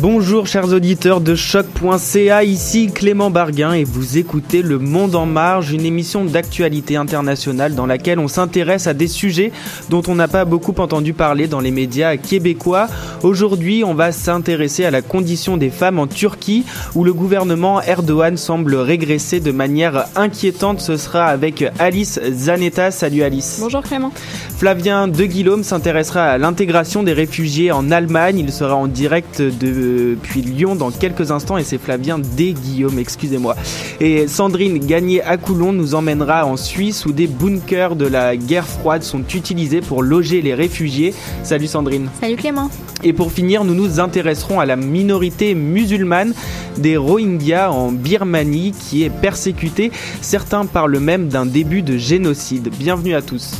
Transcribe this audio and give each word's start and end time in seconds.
Bonjour 0.00 0.46
chers 0.46 0.72
auditeurs 0.72 1.20
de 1.20 1.34
choc.ca, 1.34 2.42
ici 2.42 2.90
Clément 2.90 3.28
Barguin 3.28 3.74
et 3.74 3.84
vous 3.84 4.16
écoutez 4.16 4.62
Le 4.62 4.78
Monde 4.78 5.14
en 5.14 5.26
Marge, 5.26 5.72
une 5.72 5.84
émission 5.84 6.24
d'actualité 6.24 6.96
internationale 6.96 7.74
dans 7.74 7.84
laquelle 7.84 8.18
on 8.18 8.26
s'intéresse 8.26 8.86
à 8.86 8.94
des 8.94 9.08
sujets 9.08 9.52
dont 9.90 10.00
on 10.08 10.14
n'a 10.14 10.26
pas 10.26 10.46
beaucoup 10.46 10.74
entendu 10.78 11.12
parler 11.12 11.48
dans 11.48 11.60
les 11.60 11.70
médias 11.70 12.16
québécois. 12.16 12.88
Aujourd'hui, 13.22 13.84
on 13.84 13.92
va 13.92 14.10
s'intéresser 14.10 14.86
à 14.86 14.90
la 14.90 15.02
condition 15.02 15.58
des 15.58 15.68
femmes 15.68 15.98
en 15.98 16.06
Turquie 16.06 16.64
où 16.94 17.04
le 17.04 17.12
gouvernement 17.12 17.82
Erdogan 17.82 18.38
semble 18.38 18.76
régresser 18.76 19.38
de 19.38 19.52
manière 19.52 20.06
inquiétante. 20.16 20.80
Ce 20.80 20.96
sera 20.96 21.26
avec 21.26 21.62
Alice 21.78 22.18
Zanetta. 22.32 22.90
Salut 22.90 23.22
Alice. 23.22 23.58
Bonjour 23.60 23.82
Clément. 23.82 24.12
Flavien 24.56 25.08
De 25.08 25.24
Guillaume 25.24 25.62
s'intéressera 25.62 26.24
à 26.24 26.38
l'intégration 26.38 27.02
des 27.02 27.12
réfugiés 27.12 27.70
en 27.70 27.90
Allemagne. 27.90 28.38
Il 28.38 28.50
sera 28.50 28.76
en 28.76 28.86
direct 28.86 29.42
depuis 29.90 30.42
Lyon 30.42 30.76
dans 30.76 30.90
quelques 30.90 31.30
instants 31.30 31.58
et 31.58 31.64
c'est 31.64 31.78
Flavien 31.78 32.18
De 32.18 32.24
Guillaume, 32.52 32.98
excusez-moi. 32.98 33.56
Et 34.00 34.26
Sandrine 34.28 34.78
Gagné 34.78 35.22
à 35.22 35.36
Coulon 35.36 35.72
nous 35.72 35.94
emmènera 35.94 36.46
en 36.46 36.56
Suisse 36.56 37.06
où 37.06 37.12
des 37.12 37.26
bunkers 37.26 37.96
de 37.96 38.06
la 38.06 38.36
guerre 38.36 38.66
froide 38.66 39.02
sont 39.02 39.22
utilisés 39.34 39.80
pour 39.80 40.02
loger 40.02 40.42
les 40.42 40.54
réfugiés. 40.54 41.14
Salut 41.42 41.66
Sandrine. 41.66 42.08
Salut 42.20 42.36
Clément. 42.36 42.70
Et 43.02 43.12
pour 43.12 43.32
finir, 43.32 43.64
nous 43.64 43.74
nous 43.74 44.00
intéresserons 44.00 44.60
à 44.60 44.66
la 44.66 44.76
minorité 44.76 45.54
musulmane 45.54 46.34
des 46.76 46.96
Rohingyas 46.96 47.70
en 47.70 47.92
Birmanie 47.92 48.72
qui 48.72 49.04
est 49.04 49.10
persécutée. 49.10 49.90
Certains 50.20 50.66
parlent 50.66 50.98
même 50.98 51.28
d'un 51.28 51.46
début 51.46 51.82
de 51.82 51.96
génocide. 51.96 52.70
Bienvenue 52.78 53.14
à 53.14 53.22
tous. 53.22 53.54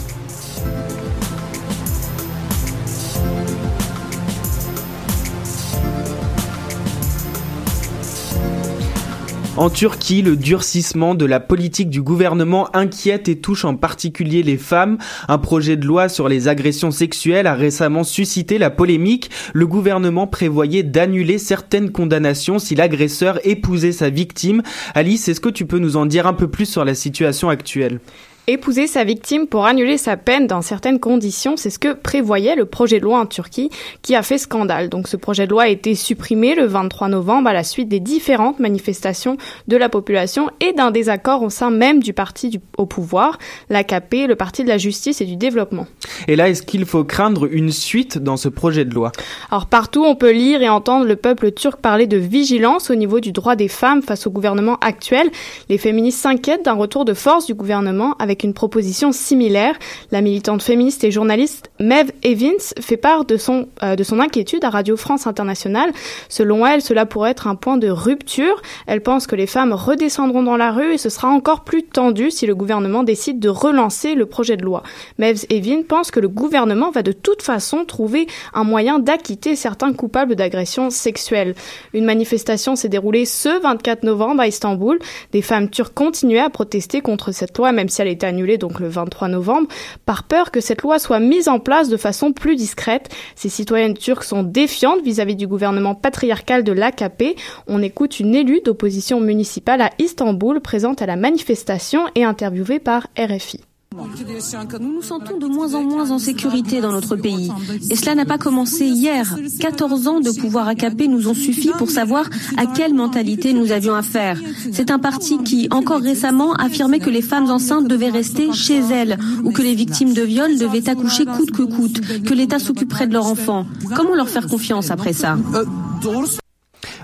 En 9.61 9.69
Turquie, 9.69 10.23
le 10.23 10.37
durcissement 10.37 11.15
de 11.15 11.27
la 11.27 11.39
politique 11.39 11.91
du 11.91 12.01
gouvernement 12.01 12.75
inquiète 12.75 13.29
et 13.29 13.37
touche 13.37 13.67
en 13.67 13.77
particulier 13.77 14.43
les 14.43 14.57
femmes. 14.57 14.97
Un 15.29 15.37
projet 15.37 15.77
de 15.77 15.85
loi 15.85 16.09
sur 16.09 16.31
les 16.31 16.49
agressions 16.49 16.91
sexuelles 16.91 17.47
a 17.47 17.53
récemment 17.53 18.03
suscité 18.03 18.57
la 18.57 18.71
polémique. 18.71 19.31
Le 19.53 19.67
gouvernement 19.67 20.27
prévoyait 20.27 20.83
d'annuler 20.83 21.37
certaines 21.37 21.93
condamnations 21.93 22.59
si 22.59 22.75
l'agresseur 22.75 23.39
épousait 23.47 23.93
sa 23.93 24.09
victime. 24.09 24.63
Alice, 24.95 25.29
est-ce 25.29 25.43
que 25.43 25.51
tu 25.51 25.67
peux 25.67 25.79
nous 25.79 25.99
en 25.99 26.07
dire 26.07 26.27
un 26.27 26.33
peu 26.33 26.49
plus 26.49 26.65
sur 26.65 26.87
la 26.87 26.95
situation 26.95 27.51
actuelle? 27.51 28.01
Épouser 28.51 28.89
sa 28.89 29.05
victime 29.05 29.47
pour 29.47 29.65
annuler 29.65 29.97
sa 29.97 30.17
peine 30.17 30.49
dans 30.49 30.61
certaines 30.61 30.99
conditions, 30.99 31.57
c'est 31.57 31.71
ce 31.71 31.79
que 31.79 31.93
prévoyait 31.93 32.57
le 32.57 32.65
projet 32.65 32.99
de 32.99 33.05
loi 33.05 33.21
en 33.21 33.27
Turquie 33.27 33.71
qui 34.03 34.17
a 34.17 34.25
fait 34.25 34.39
scandale. 34.39 34.89
Donc 34.89 35.07
ce 35.07 35.17
projet 35.17 35.47
de 35.47 35.53
loi 35.53 35.63
a 35.63 35.69
été 35.69 35.95
supprimé 35.95 36.57
le 36.57 36.67
23 36.67 37.07
novembre 37.07 37.49
à 37.49 37.53
la 37.53 37.63
suite 37.63 37.89
des 37.89 38.01
différentes 38.01 38.59
manifestations 38.59 39.37
de 39.69 39.77
la 39.77 39.89
population 39.89 40.51
et 40.59 40.73
d'un 40.73 40.91
désaccord 40.91 41.45
au 41.45 41.49
sein 41.49 41.71
même 41.71 42.03
du 42.03 42.13
parti 42.13 42.49
du, 42.49 42.59
au 42.77 42.87
pouvoir, 42.87 43.39
l'AKP, 43.69 44.27
le 44.27 44.35
parti 44.35 44.65
de 44.65 44.69
la 44.69 44.79
justice 44.79 45.21
et 45.21 45.27
du 45.27 45.37
développement. 45.37 45.87
Et 46.27 46.35
là, 46.35 46.49
est-ce 46.49 46.65
qu'il 46.65 46.85
faut 46.87 47.05
craindre 47.05 47.47
une 47.53 47.71
suite 47.71 48.19
dans 48.19 48.37
ce 48.37 48.49
projet 48.49 48.85
de 48.85 48.93
loi? 48.93 49.13
Alors 49.53 49.67
partout, 49.67 50.05
on 50.05 50.17
peut 50.17 50.33
lire 50.33 50.61
et 50.61 50.69
entendre 50.69 51.07
le 51.07 51.15
peuple 51.15 51.53
turc 51.53 51.81
parler 51.81 52.09
de 52.09 52.17
vigilance 52.17 52.91
au 52.91 52.97
niveau 52.97 53.21
du 53.21 53.31
droit 53.31 53.55
des 53.55 53.69
femmes 53.69 54.03
face 54.03 54.27
au 54.27 54.31
gouvernement 54.31 54.77
actuel. 54.81 55.31
Les 55.69 55.79
féministes 55.79 56.19
s'inquiètent 56.19 56.65
d'un 56.65 56.73
retour 56.73 57.05
de 57.05 57.15
force 57.15 57.47
du 57.47 57.55
gouvernement 57.55 58.17
avec 58.19 58.40
une 58.43 58.55
proposition 58.55 59.13
similaire. 59.13 59.75
La 60.11 60.21
militante 60.21 60.63
féministe 60.63 61.05
et 61.05 61.11
journaliste 61.11 61.71
Mev 61.79 62.11
Evans 62.23 62.61
fait 62.81 62.97
part 62.97 63.25
de 63.25 63.37
son, 63.37 63.69
euh, 63.83 63.97
de 63.97 64.03
son 64.03 64.21
inquiétude 64.21 64.65
à 64.65 64.71
Radio 64.71 64.97
France 64.97 65.27
Internationale. 65.27 65.93
Selon 66.29 66.67
elle, 66.67 66.83
cela 66.83 67.07
pourrait 67.07 67.31
être 67.31 67.47
un 67.47 67.55
point 67.55 67.77
de 67.77 67.89
rupture. 67.89 68.63
Elle 68.87 69.03
pense 69.03 69.27
que 69.27 69.37
les 69.37 69.47
femmes 69.47 69.73
redescendront 69.73 70.43
dans 70.43 70.57
la 70.57 70.73
rue 70.73 70.95
et 70.95 70.99
ce 70.99 71.09
sera 71.09 71.29
encore 71.29 71.65
plus 71.65 71.83
tendu 71.83 72.31
si 72.31 72.47
le 72.47 72.55
gouvernement 72.55 73.03
décide 73.03 73.41
de 73.41 73.49
relancer 73.49 74.15
le 74.15 74.27
projet 74.27 74.57
de 74.57 74.65
loi. 74.65 74.83
Mev 75.19 75.45
Evin 75.51 75.83
pense 75.87 76.11
que 76.11 76.21
le 76.21 76.29
gouvernement 76.29 76.91
va 76.91 77.03
de 77.03 77.13
toute 77.13 77.43
façon 77.43 77.85
trouver 77.85 78.27
un 78.55 78.65
moyen 78.65 78.99
d'acquitter 78.99 79.57
certains 79.57 79.93
coupables 79.93 80.37
d'agressions 80.37 80.91
sexuelles. 80.91 81.55
Une 81.93 82.05
manifestation 82.05 82.77
s'est 82.77 82.89
déroulée 82.89 83.25
ce 83.25 83.61
24 83.61 84.03
novembre 84.05 84.41
à 84.41 84.47
Istanbul. 84.47 84.99
Des 85.33 85.43
femmes 85.43 85.69
turques 85.69 85.95
continuaient 85.95 86.41
à 86.41 86.51
protester 86.51 87.01
contre 87.01 87.33
cette 87.33 87.57
loi, 87.59 87.73
même 87.73 87.89
si 87.89 88.03
elle 88.03 88.09
était 88.09 88.27
annulée 88.31 88.57
donc 88.57 88.81
le 88.81 88.89
23 88.89 89.29
novembre, 89.29 89.69
par 90.07 90.25
peur 90.25 90.51
que 90.51 90.61
cette 90.61 90.83
loi 90.83 90.99
soit 90.99 91.21
mise 91.21 91.49
en 91.49 91.59
place 91.59 91.89
de 91.89 91.97
façon 91.97 92.33
plus 92.33 92.57
discrète. 92.57 93.11
Ces 93.35 93.49
citoyennes 93.49 93.95
turques 93.95 94.25
sont 94.25 94.43
défiantes 94.43 95.03
vis-à-vis 95.03 95.37
du 95.37 95.47
gouvernement 95.47 95.95
patriarcal 95.95 96.65
de 96.65 96.73
l'AKP. 96.73 97.37
On 97.67 97.83
écoute 97.83 98.21
une 98.21 98.35
élue 98.35 98.61
d'opposition 98.65 99.21
municipale 99.21 99.83
à 99.83 99.91
Istanbul 99.99 100.61
présente 100.61 101.03
à 101.03 101.07
la 101.07 101.17
manifestation 101.17 102.07
et 102.15 102.25
interviewée 102.25 102.79
par 102.79 103.09
RFI. 103.19 103.61
Nous 103.93 104.93
nous 104.95 105.03
sentons 105.03 105.37
de 105.37 105.47
moins 105.47 105.75
en 105.75 105.83
moins 105.83 106.13
en 106.13 106.21
sécurité 106.21 106.81
dans 106.81 106.93
notre 106.93 107.17
pays. 107.17 107.51
Et 107.91 107.97
cela 107.97 108.15
n'a 108.15 108.25
pas 108.25 108.39
commencé 108.39 108.85
hier. 108.85 109.37
14 109.59 110.07
ans 110.07 110.21
de 110.21 110.31
pouvoir 110.31 110.69
AKP 110.69 111.09
nous 111.09 111.27
ont 111.27 111.35
suffi 111.35 111.73
pour 111.77 111.91
savoir 111.91 112.31
à 112.57 112.67
quelle 112.67 112.95
mentalité 112.95 113.53
nous 113.53 113.73
avions 113.73 113.97
affaire. 113.97 114.41
C'est 114.71 114.93
un 114.93 115.01
parti 115.01 115.43
qui, 115.43 115.67
encore 115.73 116.03
récemment, 116.03 116.55
affirmait 116.55 117.01
que 117.01 117.11
les 117.11 117.21
femmes 117.21 117.51
enceintes 117.51 117.89
devaient 117.89 118.11
rester 118.11 118.53
chez 118.53 118.79
elles 118.79 119.19
ou 119.43 119.51
que 119.51 119.63
les 119.63 119.75
victimes 119.75 120.15
de 120.15 120.23
viol 120.23 120.57
devaient 120.57 120.89
accoucher 120.89 121.25
coûte 121.25 121.51
que 121.51 121.63
coûte, 121.63 122.01
que 122.23 122.35
l'État 122.35 122.61
s'occuperait 122.61 123.09
de 123.09 123.15
leurs 123.15 123.27
enfants. 123.27 123.67
Comment 123.97 124.15
leur 124.15 124.29
faire 124.29 124.47
confiance 124.47 124.93
après 124.93 125.13
ça 125.13 125.37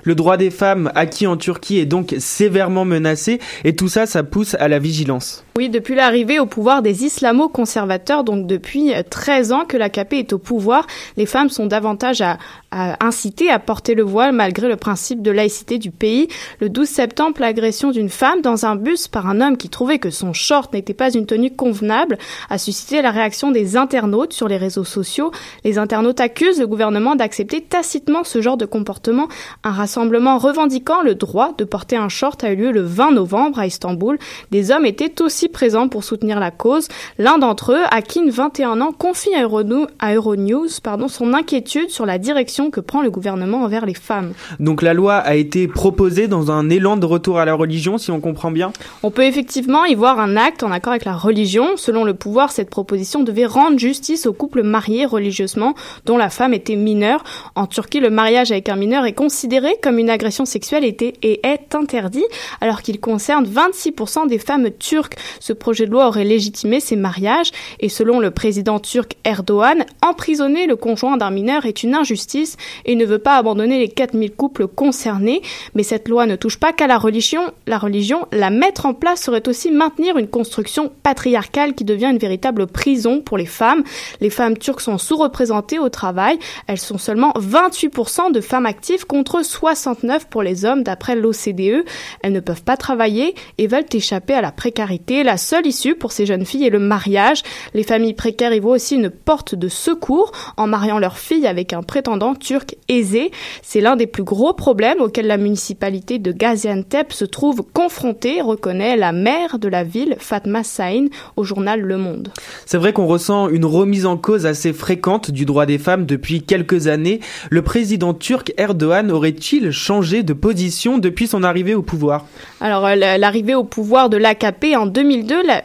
le 0.05 0.15
droit 0.15 0.37
des 0.37 0.51
femmes 0.51 0.93
acquis 0.95 1.27
en 1.27 1.37
Turquie 1.37 1.79
est 1.79 1.85
donc 1.85 2.15
sévèrement 2.21 2.85
menacé 2.85 3.41
et 3.65 3.75
tout 3.75 3.89
ça, 3.89 4.07
ça 4.07 4.23
pousse 4.23 4.55
à 4.55 4.69
la 4.69 4.79
vigilance. 4.79 5.46
Oui, 5.57 5.71
depuis 5.71 5.95
l'arrivée 5.95 6.39
au 6.39 6.45
pouvoir 6.45 6.83
des 6.83 7.07
islamo-conservateurs, 7.07 8.25
donc 8.25 8.47
depuis 8.47 8.93
13 9.09 9.53
ans 9.53 9.65
que 9.65 9.79
l'AKP 9.79 10.13
est 10.13 10.33
au 10.35 10.39
pouvoir, 10.39 10.87
les 11.17 11.25
femmes 11.25 11.49
sont 11.49 11.65
davantage 11.65 12.21
à, 12.21 12.37
à 12.71 12.99
à 13.01 13.59
porter 13.59 13.95
le 13.95 14.03
voile 14.03 14.33
malgré 14.33 14.69
le 14.69 14.77
principe 14.77 15.23
de 15.23 15.31
laïcité 15.31 15.79
du 15.79 15.91
pays. 15.91 16.29
Le 16.61 16.69
12 16.69 16.87
septembre, 16.87 17.41
l'agression 17.41 17.91
d'une 17.91 18.11
femme 18.11 18.43
dans 18.43 18.67
un 18.67 18.77
bus 18.77 19.09
par 19.09 19.27
un 19.29 19.41
homme 19.41 19.57
qui 19.57 19.71
trouvait 19.71 19.99
que 19.99 20.11
son 20.11 20.35
short 20.35 20.75
n'était 20.75 20.93
pas 20.93 21.11
une 21.11 21.25
tenue 21.25 21.51
convenable 21.51 22.19
a 22.51 22.59
suscité 22.59 23.01
la 23.01 23.11
réaction 23.11 23.51
des 23.51 23.79
internautes 23.79 24.35
sur 24.35 24.49
les 24.49 24.59
réseaux 24.59 24.85
sociaux. 24.85 25.31
Les 25.65 25.79
internautes 25.79 26.21
accusent 26.21 26.61
le 26.61 26.67
gouvernement 26.67 27.15
d'accepter 27.15 27.63
tacitement 27.63 28.25
ce 28.25 28.43
genre 28.43 28.59
de 28.59 28.67
comportement. 28.67 29.29
Un 29.65 29.71
rassemblement 29.71 30.37
revendiquant 30.37 31.01
le 31.01 31.15
droit 31.15 31.55
de 31.57 31.65
porter 31.65 31.97
un 31.97 32.11
short 32.11 32.45
a 32.45 32.53
eu 32.53 32.57
lieu 32.57 32.73
le 32.73 32.83
20 32.83 33.13
novembre 33.13 33.59
à 33.59 33.67
Istanbul. 33.67 34.19
Des 34.51 34.71
hommes 34.71 34.85
étaient 34.85 35.23
aussi 35.23 35.46
présents 35.49 35.89
pour 35.89 36.05
soutenir 36.05 36.41
la 36.41 36.51
cause. 36.51 36.89
L'un 37.19 37.39
d'entre 37.39 37.73
eux, 37.73 37.83
Akin, 37.91 38.29
21 38.29 38.81
ans, 38.81 38.93
confie 38.93 39.35
à 39.35 40.15
Euronews 40.15 40.69
pardon, 40.83 41.09
son 41.09 41.35
inquiétude 41.35 41.91
sur 41.91 42.07
la 42.07 42.19
direction 42.19 42.71
que 42.71 42.81
prend 42.81 43.03
le 43.03 43.11
gouvernement 43.11 43.63
envers 43.63 43.87
les 43.87 43.95
femmes. 43.95 44.33
Donc 44.61 44.83
la 44.83 44.95
loi 44.95 45.17
a 45.17 45.35
été 45.35 45.69
proposée 45.69 46.29
dans 46.29 46.51
un 46.51 46.71
élan 46.71 46.97
de 46.97 47.07
retour 47.07 47.39
à 47.39 47.45
la 47.45 47.55
religion, 47.55 47.99
si 47.99 48.11
on 48.11 48.21
comprend 48.21 48.51
bien? 48.51 48.73
On 49.03 49.11
peut 49.11 49.25
effectivement 49.25 49.85
y 49.85 49.95
voir 49.95 50.19
un 50.21 50.37
acte 50.37 50.63
en 50.63 50.71
accord 50.71 50.93
avec 50.93 51.05
la 51.05 51.17
religion. 51.17 51.77
Selon 51.77 52.05
le 52.05 52.15
pouvoir, 52.15 52.51
cette 52.51 52.71
proposition 52.71 53.23
devait 53.23 53.47
rendre 53.47 53.79
justice 53.79 54.27
aux 54.27 54.33
couples 54.33 54.63
mariés 54.63 55.07
religieusement 55.07 55.75
dont 56.05 56.17
la 56.17 56.31
femme 56.31 56.55
était 56.55 56.77
mineure. 56.77 57.25
En 57.55 57.67
Turquie, 57.67 58.01
le 58.01 58.11
mariage 58.11 58.51
avec 58.51 58.69
un 58.69 58.77
mineur 58.77 59.05
est 59.05 59.13
considéré 59.13 59.77
comme 59.83 59.99
une 59.99 60.11
agression 60.11 60.45
sexuelle 60.45 60.85
et 60.85 61.41
est 61.47 61.75
interdit, 61.75 62.25
alors 62.61 62.83
qu'il 62.83 63.01
concerne 63.01 63.45
26% 63.47 64.29
des 64.29 64.39
femmes 64.39 64.71
turques. 64.79 65.17
Ce 65.41 65.53
projet 65.53 65.87
de 65.87 65.91
loi 65.91 66.09
aurait 66.09 66.25
légitimé 66.25 66.81
ces 66.81 66.97
mariages 66.97 67.51
et 67.81 67.89
selon 67.89 68.21
le 68.21 68.31
président 68.31 68.79
turc 68.79 69.17
Erdogan, 69.25 69.85
emprisonner 70.03 70.67
le 70.67 70.77
conjoint 70.77 71.17
d'un 71.17 71.31
mineur 71.31 71.67
est 71.67 71.83
une 71.83 71.95
injustice 71.95 72.57
et 72.85 72.95
ne 72.95 73.05
veut 73.05 73.19
pas 73.19 73.37
abandonner 73.37 73.79
les 73.79 73.89
4000 73.89 74.33
couples 74.33 74.67
concernés. 74.67 75.43
Mais 75.75 75.83
cette 75.83 76.09
loi 76.09 76.27
ne 76.27 76.37
touche 76.37 76.59
pas 76.59 76.73
qu'à 76.73 76.87
la 76.87 76.99
religion. 76.99 77.53
La 77.67 77.79
religion, 77.79 78.27
la 78.33 78.51
mettre 78.51 78.87
en 78.87 78.95
place 78.95 79.23
serait 79.23 79.49
aussi 79.49 79.71
maintenir 79.71 80.19
une 80.19 80.29
construction 80.29 80.93
patriarcale 81.03 81.75
qui 81.75 81.85
devient 81.85 82.11
une 82.11 82.19
véritable 82.19 82.67
prison 82.67 83.21
pour 83.21 83.39
les 83.39 83.47
femmes. 83.47 83.83
Les 84.21 84.31
femmes 84.31 84.59
turques 84.59 84.81
sont 84.81 84.99
sous-représentées 84.99 85.79
au 85.79 85.89
travail. 85.89 86.39
Elles 86.67 86.79
sont 86.79 86.99
seulement 86.99 87.33
28% 87.33 88.33
de 88.33 88.41
femmes 88.41 88.67
actives 88.67 89.07
contre 89.07 89.45
69 89.45 90.27
pour 90.29 90.43
les 90.43 90.65
hommes 90.65 90.83
d'après 90.83 91.17
l'OCDE. 91.17 91.85
Elles 92.23 92.33
ne 92.33 92.41
peuvent 92.41 92.63
pas 92.63 92.77
travailler 92.77 93.35
et 93.59 93.67
veulent 93.67 93.85
échapper 93.93 94.35
à 94.35 94.41
la 94.41 94.53
précarité. 94.53 95.23
La 95.27 95.39
seule 95.39 95.67
issue 95.67 95.97
pour 95.97 96.13
ces 96.13 96.25
jeunes 96.25 96.47
filles 96.47 96.69
est 96.69 96.71
le 96.71 96.79
mariage. 96.79 97.43
Les 97.75 97.83
familles 97.83 98.15
précaires 98.15 98.55
y 98.55 98.61
voient 98.61 98.77
aussi 98.77 98.95
une 98.95 99.11
porte 99.11 99.57
de 99.57 99.67
secours 99.67 100.31
en 100.57 100.69
mariant 100.69 101.01
leur 101.01 101.19
fille 101.19 101.49
avec 101.49 101.73
un 101.73 101.83
prétendant 101.83 102.37
turc 102.37 102.77
aisé. 102.87 103.33
C'est 103.61 103.81
l'un 103.81 103.97
des 103.97 104.07
plus 104.07 104.23
gros 104.23 104.53
problèmes 104.53 105.01
auxquels 105.01 105.27
la 105.27 105.37
municipalité 105.37 106.21
de 106.21 106.31
Gaziantep 106.31 107.13
se 107.13 107.25
trouve 107.25 107.65
confrontée, 107.75 108.41
reconnaît 108.41 108.97
la 108.97 109.11
maire 109.11 109.59
de 109.59 109.67
la 109.67 109.83
ville, 109.83 110.15
Fatma 110.21 110.63
Sain, 110.63 111.07
au 111.35 111.43
journal 111.43 111.81
Le 111.81 111.97
Monde. 111.97 112.29
C'est 112.65 112.79
vrai 112.79 112.93
qu'on 112.93 113.09
ressent 113.09 113.49
une 113.49 113.65
remise 113.65 114.07
en 114.07 114.17
cause 114.17 114.47
assez 114.47 114.73
fréquente 114.73 115.33
du 115.33 115.45
droit 115.45 115.67
des 115.67 115.79
femmes 115.79 116.07
depuis 116.07 116.43
quelques 116.43 116.87
années. 116.87 117.19
Le 117.51 117.63
président 117.63 118.15
turc 118.15 118.55
Erdogan 118.59 119.11
aurait-il 119.11 119.73
changé 119.73 120.23
de 120.23 120.35
position 120.35 120.99
depuis 120.99 121.27
son 121.27 121.43
arrivée 121.43 121.75
au 121.75 121.83
pouvoir? 121.83 122.27
Alors, 122.61 122.87
euh, 122.87 122.95
l'arrivée 122.95 123.57
au 123.57 123.65
pouvoir 123.65 124.09
de 124.09 124.17
l'AKP 124.17 124.77
en 124.77 124.87
2002, 125.23 125.43
la, 125.47 125.63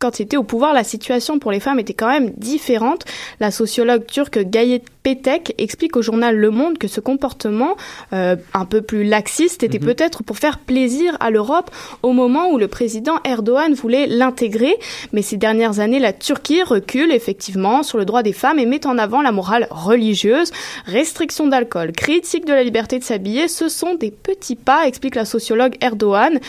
quand 0.00 0.18
il 0.18 0.22
était 0.22 0.38
au 0.38 0.42
pouvoir, 0.42 0.72
la 0.72 0.82
situation 0.82 1.38
pour 1.38 1.52
les 1.52 1.60
femmes 1.60 1.78
était 1.78 1.92
quand 1.92 2.08
même 2.08 2.30
différente. 2.38 3.04
La 3.38 3.50
sociologue 3.50 4.06
turque 4.06 4.38
Gayet 4.38 4.82
Petek 5.02 5.54
explique 5.58 5.94
au 5.94 6.00
journal 6.00 6.36
Le 6.36 6.50
Monde 6.50 6.78
que 6.78 6.88
ce 6.88 7.00
comportement 7.00 7.76
euh, 8.14 8.36
un 8.54 8.64
peu 8.64 8.80
plus 8.80 9.04
laxiste 9.04 9.62
était 9.62 9.78
mhm. 9.78 9.84
peut-être 9.84 10.22
pour 10.22 10.38
faire 10.38 10.58
plaisir 10.58 11.18
à 11.20 11.30
l'Europe 11.30 11.70
au 12.02 12.12
moment 12.12 12.50
où 12.50 12.56
le 12.56 12.66
président 12.66 13.16
Erdogan 13.24 13.74
voulait 13.74 14.06
l'intégrer. 14.06 14.74
Mais 15.12 15.20
ces 15.20 15.36
dernières 15.36 15.80
années, 15.80 15.98
la 15.98 16.14
Turquie 16.14 16.62
recule 16.62 17.12
effectivement 17.12 17.82
sur 17.82 17.98
le 17.98 18.06
droit 18.06 18.22
des 18.22 18.32
femmes 18.32 18.58
et 18.58 18.64
met 18.64 18.86
en 18.86 18.96
avant 18.96 19.20
la 19.20 19.32
morale 19.32 19.68
religieuse. 19.70 20.50
Restriction 20.86 21.46
d'alcool, 21.46 21.92
critique 21.92 22.46
de 22.46 22.54
la 22.54 22.64
liberté 22.64 22.98
de 22.98 23.04
s'habiller, 23.04 23.48
ce 23.48 23.68
sont 23.68 23.96
des 23.96 24.10
petits 24.10 24.56
pas, 24.56 24.86
explique 24.86 25.14
la 25.14 25.26
sociologue 25.26 25.76
Erdogan. 25.82 26.40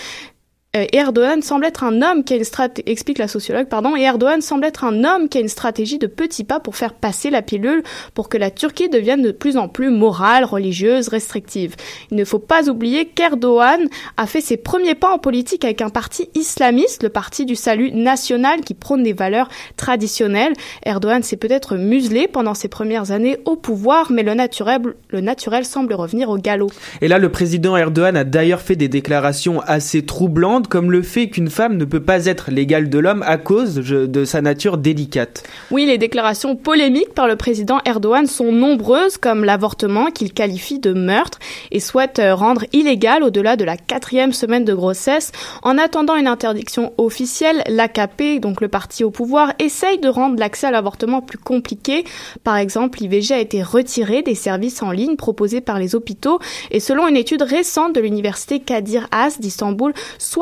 Euh, 0.77 0.85
Erdogan 0.93 1.41
semble 1.41 1.65
être 1.65 1.83
un 1.83 2.01
homme 2.01 2.23
qui 2.23 2.33
a 2.33 2.37
une 2.37 2.45
stratégie, 2.45 2.89
explique 2.89 3.17
la 3.17 3.27
sociologue, 3.27 3.67
pardon, 3.67 3.93
semble 4.39 4.63
être 4.63 4.85
un 4.85 5.03
homme 5.03 5.27
qui 5.27 5.37
a 5.37 5.41
une 5.41 5.49
stratégie 5.49 5.97
de 5.97 6.07
petits 6.07 6.45
pas 6.45 6.61
pour 6.61 6.77
faire 6.77 6.93
passer 6.93 7.29
la 7.29 7.41
pilule 7.41 7.83
pour 8.13 8.29
que 8.29 8.37
la 8.37 8.51
Turquie 8.51 8.87
devienne 8.87 9.21
de 9.21 9.31
plus 9.31 9.57
en 9.57 9.67
plus 9.67 9.89
morale, 9.89 10.45
religieuse, 10.45 11.09
restrictive. 11.09 11.75
Il 12.09 12.15
ne 12.15 12.23
faut 12.23 12.39
pas 12.39 12.69
oublier 12.69 13.05
qu'Erdogan 13.05 13.81
a 14.15 14.25
fait 14.27 14.39
ses 14.39 14.55
premiers 14.55 14.95
pas 14.95 15.11
en 15.11 15.17
politique 15.17 15.65
avec 15.65 15.81
un 15.81 15.89
parti 15.89 16.29
islamiste, 16.35 17.03
le 17.03 17.09
parti 17.09 17.45
du 17.45 17.57
salut 17.57 17.91
national 17.91 18.61
qui 18.61 18.73
prône 18.73 19.03
des 19.03 19.11
valeurs 19.11 19.49
traditionnelles. 19.75 20.53
Erdogan 20.85 21.21
s'est 21.21 21.35
peut-être 21.35 21.75
muselé 21.75 22.29
pendant 22.29 22.53
ses 22.53 22.69
premières 22.69 23.11
années 23.11 23.37
au 23.43 23.57
pouvoir, 23.57 24.09
mais 24.09 24.23
le 24.23 24.35
naturel, 24.35 24.81
le 25.09 25.19
naturel 25.19 25.65
semble 25.65 25.93
revenir 25.95 26.29
au 26.29 26.37
galop. 26.37 26.71
Et 27.01 27.09
là, 27.09 27.17
le 27.17 27.29
président 27.29 27.75
Erdogan 27.75 28.15
a 28.15 28.23
d'ailleurs 28.23 28.61
fait 28.61 28.77
des 28.77 28.87
déclarations 28.87 29.59
assez 29.67 30.05
troublantes 30.05 30.60
comme 30.67 30.91
le 30.91 31.01
fait 31.01 31.29
qu'une 31.29 31.49
femme 31.49 31.77
ne 31.77 31.85
peut 31.85 32.01
pas 32.01 32.25
être 32.25 32.51
l'égale 32.51 32.89
de 32.89 32.99
l'homme 32.99 33.23
à 33.25 33.37
cause 33.37 33.75
de 33.75 34.25
sa 34.25 34.41
nature 34.41 34.77
délicate. 34.77 35.43
Oui, 35.71 35.85
les 35.85 35.97
déclarations 35.97 36.55
polémiques 36.55 37.13
par 37.13 37.27
le 37.27 37.35
président 37.35 37.79
Erdogan 37.85 38.27
sont 38.27 38.51
nombreuses, 38.51 39.17
comme 39.17 39.43
l'avortement 39.43 40.11
qu'il 40.11 40.33
qualifie 40.33 40.79
de 40.79 40.93
meurtre 40.93 41.39
et 41.71 41.79
souhaite 41.79 42.19
euh, 42.19 42.35
rendre 42.35 42.65
illégal 42.73 43.23
au-delà 43.23 43.55
de 43.55 43.63
la 43.63 43.77
quatrième 43.77 44.33
semaine 44.33 44.65
de 44.65 44.73
grossesse. 44.73 45.31
En 45.63 45.77
attendant 45.77 46.15
une 46.15 46.27
interdiction 46.27 46.93
officielle, 46.97 47.63
l'AKP, 47.67 48.39
donc 48.39 48.61
le 48.61 48.67
parti 48.67 49.03
au 49.03 49.11
pouvoir, 49.11 49.53
essaye 49.59 49.99
de 49.99 50.07
rendre 50.07 50.37
l'accès 50.39 50.67
à 50.67 50.71
l'avortement 50.71 51.21
plus 51.21 51.37
compliqué. 51.37 52.03
Par 52.43 52.57
exemple, 52.57 52.99
l'IVG 52.99 53.33
a 53.33 53.39
été 53.39 53.63
retiré 53.63 54.21
des 54.21 54.35
services 54.35 54.81
en 54.81 54.91
ligne 54.91 55.15
proposés 55.15 55.61
par 55.61 55.79
les 55.79 55.95
hôpitaux 55.95 56.39
et 56.71 56.79
selon 56.79 57.07
une 57.07 57.17
étude 57.17 57.41
récente 57.41 57.93
de 57.93 58.01
l'université 58.01 58.59
Kadir 58.59 59.07
Has 59.11 59.37
d'Istanbul, 59.39 59.93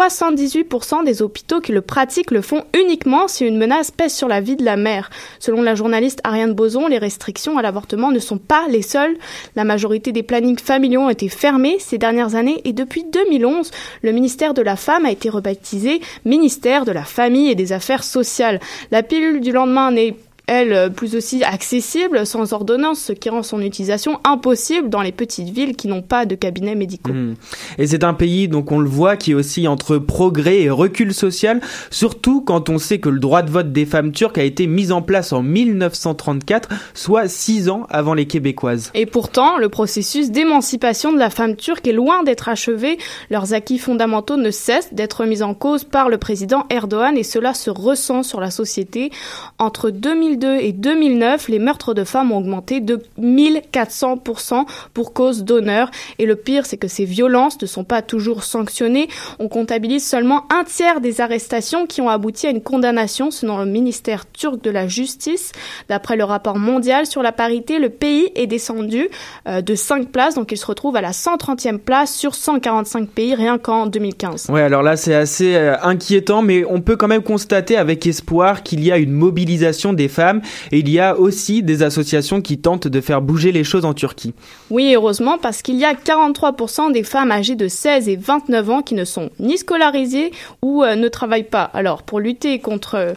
78% 0.09 1.03
des 1.05 1.21
hôpitaux 1.21 1.61
qui 1.61 1.71
le 1.71 1.81
pratiquent 1.81 2.31
le 2.31 2.41
font 2.41 2.63
uniquement 2.77 3.27
si 3.27 3.45
une 3.45 3.57
menace 3.57 3.91
pèse 3.91 4.13
sur 4.13 4.27
la 4.27 4.41
vie 4.41 4.55
de 4.55 4.65
la 4.65 4.75
mère. 4.75 5.09
Selon 5.39 5.61
la 5.61 5.75
journaliste 5.75 6.19
Ariane 6.23 6.53
Boson, 6.53 6.87
les 6.87 6.97
restrictions 6.97 7.57
à 7.57 7.61
l'avortement 7.61 8.11
ne 8.11 8.19
sont 8.19 8.37
pas 8.37 8.67
les 8.67 8.81
seules. 8.81 9.17
La 9.55 9.63
majorité 9.63 10.11
des 10.11 10.23
plannings 10.23 10.59
familiaux 10.59 11.01
ont 11.01 11.09
été 11.09 11.29
fermés 11.29 11.77
ces 11.79 11.97
dernières 11.97 12.35
années 12.35 12.61
et 12.65 12.73
depuis 12.73 13.05
2011, 13.05 13.71
le 14.01 14.11
ministère 14.11 14.53
de 14.53 14.61
la 14.61 14.75
Femme 14.75 15.05
a 15.05 15.11
été 15.11 15.29
rebaptisé 15.29 16.01
ministère 16.25 16.85
de 16.85 16.91
la 16.91 17.03
Famille 17.03 17.49
et 17.49 17.55
des 17.55 17.71
Affaires 17.71 18.03
sociales. 18.03 18.59
La 18.91 19.03
pilule 19.03 19.41
du 19.41 19.51
lendemain 19.51 19.91
n'est 19.91 20.15
elle, 20.49 20.73
euh, 20.73 20.89
plus 20.89 21.15
aussi 21.15 21.43
accessible, 21.43 22.25
sans 22.25 22.53
ordonnance, 22.53 22.99
ce 22.99 23.13
qui 23.13 23.29
rend 23.29 23.43
son 23.43 23.61
utilisation 23.61 24.19
impossible 24.23 24.89
dans 24.89 25.03
les 25.03 25.11
petites 25.11 25.49
villes 25.49 25.75
qui 25.75 25.87
n'ont 25.87 26.01
pas 26.01 26.25
de 26.25 26.33
cabinets 26.33 26.73
médicaux. 26.73 27.13
Hmm. 27.13 27.35
Et 27.77 27.85
c'est 27.85 28.03
un 28.03 28.15
pays, 28.15 28.47
donc 28.47 28.71
on 28.71 28.79
le 28.79 28.89
voit, 28.89 29.15
qui 29.15 29.31
est 29.31 29.35
aussi 29.35 29.67
entre 29.67 29.97
progrès 29.97 30.61
et 30.61 30.71
recul 30.71 31.13
social, 31.13 31.61
surtout 31.91 32.41
quand 32.41 32.69
on 32.69 32.79
sait 32.79 32.97
que 32.97 33.09
le 33.09 33.19
droit 33.19 33.43
de 33.43 33.51
vote 33.51 33.71
des 33.71 33.85
femmes 33.85 34.11
turques 34.11 34.39
a 34.39 34.43
été 34.43 34.65
mis 34.65 34.91
en 34.91 35.03
place 35.03 35.33
en 35.33 35.43
1934, 35.43 36.69
soit 36.95 37.27
six 37.27 37.69
ans 37.69 37.85
avant 37.91 38.15
les 38.15 38.25
Québécoises. 38.25 38.89
Et 38.95 39.05
pourtant, 39.05 39.57
le 39.57 39.69
processus 39.69 40.31
d'émancipation 40.31 41.13
de 41.13 41.19
la 41.19 41.29
femme 41.29 41.57
turque 41.57 41.87
est 41.87 41.93
loin 41.93 42.23
d'être 42.23 42.49
achevé. 42.49 42.97
Leurs 43.29 43.53
acquis 43.53 43.77
fondamentaux 43.77 44.37
ne 44.37 44.49
cessent 44.49 44.95
d'être 44.95 45.25
mis 45.25 45.43
en 45.43 45.53
cause 45.53 45.83
par 45.83 46.09
le 46.09 46.17
président 46.17 46.65
Erdogan 46.71 47.15
et 47.17 47.23
cela 47.23 47.53
se 47.53 47.69
ressent 47.69 48.23
sur 48.23 48.41
la 48.41 48.49
société. 48.49 49.11
Entre 49.59 49.91
2000 49.91 50.38
et 50.47 50.71
2009, 50.71 51.47
les 51.49 51.59
meurtres 51.59 51.93
de 51.93 52.03
femmes 52.03 52.31
ont 52.31 52.37
augmenté 52.37 52.79
de 52.79 53.01
1400% 53.19 54.65
pour 54.93 55.13
cause 55.13 55.43
d'honneur. 55.43 55.91
Et 56.17 56.25
le 56.25 56.35
pire, 56.35 56.65
c'est 56.65 56.77
que 56.77 56.87
ces 56.87 57.05
violences 57.05 57.61
ne 57.61 57.67
sont 57.67 57.83
pas 57.83 58.01
toujours 58.01 58.43
sanctionnées. 58.43 59.07
On 59.39 59.47
comptabilise 59.47 60.07
seulement 60.07 60.45
un 60.51 60.63
tiers 60.63 61.01
des 61.01 61.21
arrestations 61.21 61.85
qui 61.85 62.01
ont 62.01 62.09
abouti 62.09 62.47
à 62.47 62.49
une 62.49 62.61
condamnation 62.61 63.31
selon 63.31 63.57
le 63.59 63.65
ministère 63.65 64.29
turc 64.31 64.61
de 64.61 64.69
la 64.69 64.87
justice. 64.87 65.51
D'après 65.87 66.15
le 66.15 66.23
rapport 66.23 66.57
mondial 66.57 67.05
sur 67.05 67.21
la 67.21 67.31
parité, 67.31 67.79
le 67.79 67.89
pays 67.89 68.31
est 68.35 68.47
descendu 68.47 69.09
euh, 69.47 69.61
de 69.61 69.75
5 69.75 70.09
places, 70.09 70.35
donc 70.35 70.51
il 70.51 70.57
se 70.57 70.65
retrouve 70.65 70.95
à 70.95 71.01
la 71.01 71.11
130e 71.11 71.77
place 71.77 72.13
sur 72.13 72.35
145 72.35 73.09
pays 73.09 73.35
rien 73.35 73.57
qu'en 73.57 73.87
2015. 73.87 74.47
Ouais, 74.49 74.61
alors 74.61 74.83
là 74.83 74.95
c'est 74.97 75.15
assez 75.15 75.55
euh, 75.55 75.75
inquiétant, 75.81 76.41
mais 76.41 76.63
on 76.67 76.81
peut 76.81 76.95
quand 76.95 77.07
même 77.07 77.23
constater 77.23 77.77
avec 77.77 78.05
espoir 78.05 78.63
qu'il 78.63 78.83
y 78.83 78.91
a 78.91 78.97
une 78.97 79.11
mobilisation 79.11 79.93
des 79.93 80.07
femmes 80.07 80.28
il 80.71 80.89
y 80.89 80.99
a 80.99 81.17
aussi 81.17 81.63
des 81.63 81.83
associations 81.83 82.41
qui 82.41 82.57
tentent 82.57 82.87
de 82.87 83.01
faire 83.01 83.21
bouger 83.21 83.51
les 83.51 83.63
choses 83.63 83.85
en 83.85 83.93
Turquie. 83.93 84.33
Oui, 84.69 84.93
heureusement, 84.95 85.37
parce 85.37 85.61
qu'il 85.61 85.75
y 85.75 85.85
a 85.85 85.93
43% 85.93 86.91
des 86.91 87.03
femmes 87.03 87.31
âgées 87.31 87.55
de 87.55 87.67
16 87.67 88.09
et 88.09 88.15
29 88.15 88.69
ans 88.69 88.81
qui 88.81 88.95
ne 88.95 89.05
sont 89.05 89.29
ni 89.39 89.57
scolarisées 89.57 90.31
ou 90.61 90.83
euh, 90.83 90.95
ne 90.95 91.07
travaillent 91.07 91.43
pas. 91.43 91.63
Alors, 91.73 92.03
pour 92.03 92.19
lutter 92.19 92.59
contre 92.59 93.15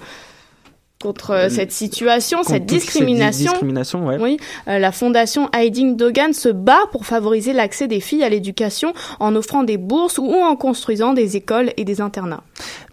contre 1.03 1.33
euh, 1.33 1.49
cette 1.49 1.73
situation, 1.73 2.45
cette 2.45 2.65
discrimination. 2.65 3.51
discrimination 3.51 4.07
ouais. 4.07 4.19
Oui, 4.21 4.37
euh, 4.69 4.79
la 4.79 4.93
fondation 4.93 5.51
Heiding 5.53 5.97
Dogan 5.97 6.33
se 6.33 6.49
bat 6.49 6.79
pour 6.93 7.07
favoriser 7.07 7.53
l'accès 7.53 7.89
des 7.89 7.99
filles 7.99 8.23
à 8.23 8.29
l'éducation 8.29 8.93
en 9.19 9.35
offrant 9.35 9.65
des 9.65 9.79
bourses 9.79 10.19
ou 10.19 10.33
en 10.33 10.55
construisant 10.55 11.13
des 11.13 11.37
écoles 11.37 11.73
et 11.77 11.85
des 11.85 12.01
internats. 12.01 12.45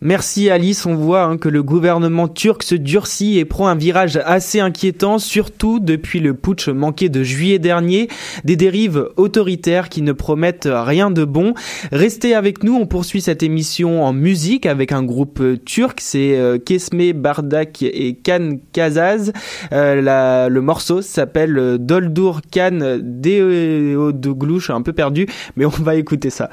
Merci 0.01 0.50
Alice, 0.50 0.86
on 0.88 0.96
voit 0.96 1.24
hein, 1.24 1.38
que 1.38 1.50
le 1.50 1.62
gouvernement 1.62 2.28
turc 2.28 2.63
se 2.63 2.74
durcit 2.74 3.38
et 3.38 3.46
prend 3.46 3.68
un 3.68 3.75
virage 3.75 4.18
assez 4.25 4.60
inquiétant, 4.60 5.20
surtout 5.20 5.80
depuis 5.80 6.20
le 6.20 6.34
putsch 6.34 6.70
manqué 6.70 7.10
de 7.10 7.22
juillet 7.22 7.60
dernier, 7.60 8.08
des 8.44 8.56
dérives 8.56 9.10
autoritaires 9.18 9.89
qui 9.89 10.01
ne 10.01 10.13
promettent 10.13 10.70
rien 10.72 11.12
de 11.12 11.25
bon. 11.25 11.54
Restez 11.92 12.34
avec 12.34 12.63
nous, 12.63 12.75
on 12.75 12.88
poursuit 12.88 13.22
cette 13.22 13.44
émission 13.44 14.04
en 14.04 14.13
musique 14.13 14.66
avec 14.66 14.92
un 14.94 15.04
groupe 15.04 15.44
turc, 15.66 16.00
c'est 16.01 16.36
euh, 16.38 16.58
Kesme 16.58 17.12
Bardak 17.13 17.84
et 18.00 18.15
Kan 18.15 18.58
Kazaz. 18.74 19.32
Euh, 19.72 20.50
le 20.50 20.62
morceau 20.62 21.01
s'appelle 21.01 21.77
Doldur 21.79 22.41
Kan 22.51 22.79
Deodoglu, 23.01 24.60
je 24.60 24.63
suis 24.65 24.74
un 24.74 24.82
peu 24.82 24.94
perdu, 24.94 25.27
mais 25.56 25.65
on 25.65 25.70
va 25.70 25.96
écouter 25.96 26.29
ça. 26.29 26.50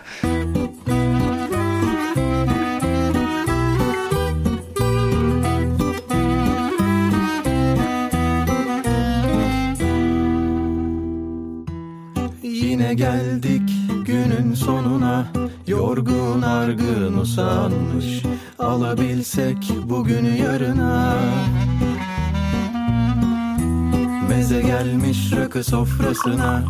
Yorgun 15.66 16.42
argın 16.42 17.18
usanmış 17.18 18.22
Alabilsek 18.58 19.70
bugünü 19.84 20.36
yarına. 20.36 21.16
Meze 24.28 24.62
gelmiş 24.62 25.32
rakı 25.32 25.64
sofrasına. 25.64 26.64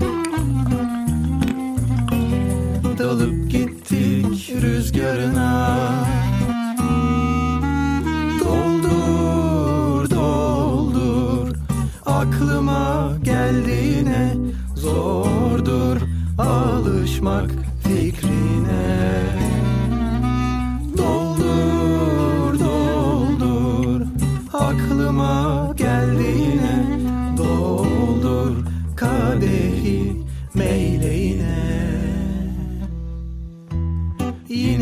Dalıp 2.98 3.50
gittik 3.50 4.52
rüzgarına. 4.62 5.78
Doldur 8.40 10.10
doldur 10.10 11.56
Aklıma 12.06 13.12
geldiğine 13.22 14.34
Zordur 14.74 15.96
alışmak 16.38 17.65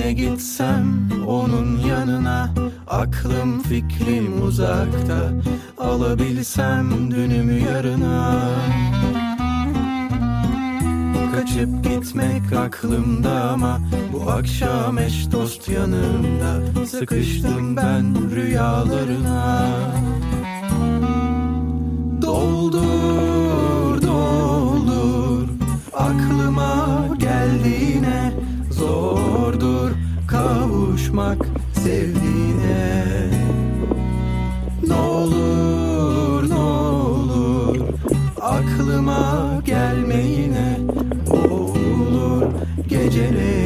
Yine 0.05 0.13
gitsem 0.13 1.09
onun 1.27 1.79
yanına 1.79 2.51
Aklım 2.89 3.63
fikrim 3.63 4.43
uzakta 4.43 5.31
Alabilsem 5.79 7.11
dünümü 7.11 7.61
yarına. 7.61 8.41
Kaçıp 11.35 11.85
gitmek 11.85 12.53
aklımda 12.53 13.51
ama 13.51 13.81
Bu 14.13 14.31
akşam 14.31 14.99
eş 14.99 15.33
dost 15.33 15.69
yanımda 15.69 16.87
Sıkıştım 16.87 17.77
ben 17.77 18.31
rüyalarına. 18.31 19.69
Doldur 22.23 24.03
doldur 24.03 25.49
Aklıma 25.93 27.05
Zordur 27.21 27.94
kavuşmak 30.85 31.39
sevdiğine. 31.73 33.05
Ne 34.89 34.95
olur 34.95 36.51
ne 36.51 36.55
olur 36.55 37.77
Aklıma 38.41 39.63
gelmeyine. 39.65 40.79
Olur 41.31 42.43
gecelerim 42.89 43.64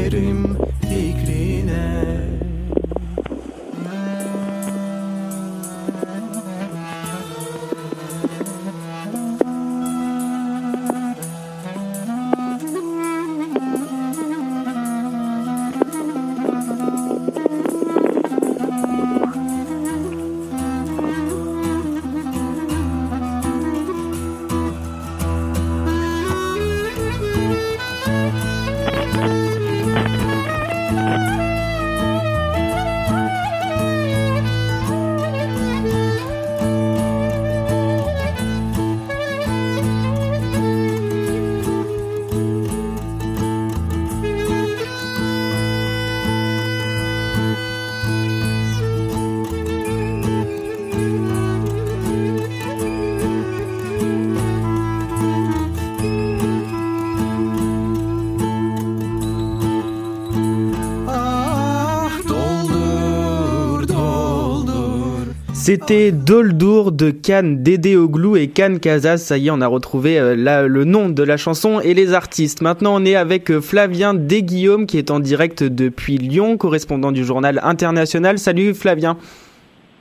C'était 65.71 66.13
Doldur 66.13 66.93
de 66.93 67.11
Cannes, 67.11 67.63
Dédé 67.63 67.95
Oglou 67.95 68.37
et 68.37 68.49
Cannes 68.49 68.81
Kazaz. 68.81 69.19
Ça 69.19 69.37
y 69.37 69.49
est, 69.49 69.51
on 69.51 69.61
a 69.61 69.67
retrouvé 69.67 70.19
euh, 70.19 70.35
la- 70.35 70.67
le 70.67 70.85
nom 70.85 71.11
de 71.11 71.23
la 71.23 71.37
chanson 71.37 71.79
et 71.81 71.93
les 71.93 72.15
artistes. 72.15 72.63
Maintenant, 72.63 72.99
on 72.99 73.05
est 73.05 73.17
avec 73.17 73.51
euh, 73.51 73.61
Flavien 73.61 74.15
Desguillaume 74.15 74.87
qui 74.87 74.97
est 74.97 75.11
en 75.11 75.21
direct 75.21 75.63
depuis 75.63 76.17
Lyon, 76.17 76.57
correspondant 76.57 77.13
du 77.13 77.23
journal 77.23 77.61
international. 77.63 78.39
Salut 78.39 78.73
Flavien. 78.73 79.19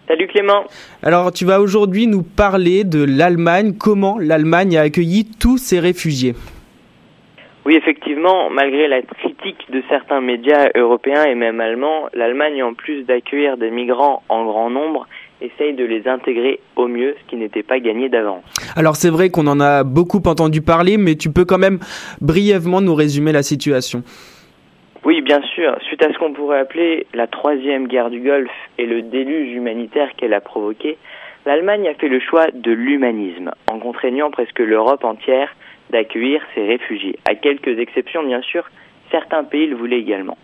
Salut 0.08 0.28
Clément. 0.28 0.64
Alors, 1.04 1.34
tu 1.34 1.44
vas 1.44 1.60
aujourd'hui 1.60 2.08
nous 2.08 2.24
parler 2.24 2.86
de 2.86 3.04
l'Allemagne, 3.04 3.74
comment 3.78 4.20
l'Allemagne 4.20 4.78
a 4.78 4.84
accueilli 4.84 5.26
tous 5.38 5.58
ces 5.58 5.82
réfugiés? 5.82 6.34
Oui, 7.66 7.76
effectivement, 7.76 8.50
malgré 8.50 8.88
la 8.88 9.02
critique 9.02 9.70
de 9.70 9.84
certains 9.90 10.22
médias 10.22 10.70
européens 10.78 11.26
et 11.26 11.36
même 11.36 11.60
allemands, 11.60 12.08
l'Allemagne, 12.14 12.64
en 12.64 12.74
plus 12.74 13.04
d'accueillir 13.04 13.58
des 13.58 13.70
migrants 13.70 14.24
en 14.30 14.46
grand 14.46 14.70
nombre, 14.70 15.06
essaye 15.42 15.74
de 15.74 15.86
les 15.86 16.08
intégrer 16.08 16.60
au 16.76 16.88
mieux, 16.88 17.16
ce 17.22 17.30
qui 17.30 17.36
n'était 17.36 17.64
pas 17.64 17.80
gagné 17.80 18.10
d'avance. 18.10 18.44
Alors, 18.76 18.96
c'est 18.96 19.10
vrai 19.10 19.30
qu'on 19.30 19.48
en 19.48 19.60
a 19.60 19.84
beaucoup 19.84 20.22
entendu 20.26 20.62
parler, 20.62 20.98
mais 20.98 21.16
tu 21.16 21.32
peux 21.32 21.46
quand 21.46 21.58
même 21.58 21.80
brièvement 22.22 22.82
nous 22.82 22.96
résumer 22.96 23.32
la 23.32 23.44
situation. 23.44 24.04
Oui, 25.06 25.22
bien 25.22 25.42
sûr. 25.56 25.78
Suite 25.84 26.04
à 26.04 26.12
ce 26.12 26.18
qu'on 26.18 26.34
pourrait 26.34 26.60
appeler 26.60 27.08
la 27.14 27.28
troisième 27.28 27.88
guerre 27.88 28.10
du 28.10 28.20
Golfe 28.20 28.52
et 28.78 28.86
le 28.86 29.02
déluge 29.04 29.54
humanitaire 29.56 30.10
qu'elle 30.18 30.34
a 30.34 30.42
provoqué, 30.42 30.98
l'Allemagne 31.46 31.88
a 31.88 31.94
fait 31.94 32.10
le 32.10 32.20
choix 32.20 32.48
de 32.54 32.72
l'humanisme, 32.72 33.52
en 33.72 33.80
contraignant 33.80 34.32
presque 34.32 34.60
l'Europe 34.60 35.06
entière 35.06 35.56
d'accueillir 35.92 36.42
ces 36.54 36.66
réfugiés. 36.66 37.18
À 37.30 37.36
quelques 37.36 37.80
exceptions, 37.80 38.24
bien 38.24 38.42
sûr, 38.42 38.70
certains 39.12 39.44
pays 39.44 39.68
le 39.68 39.78
voulaient 39.78 40.00
également. 40.00 40.38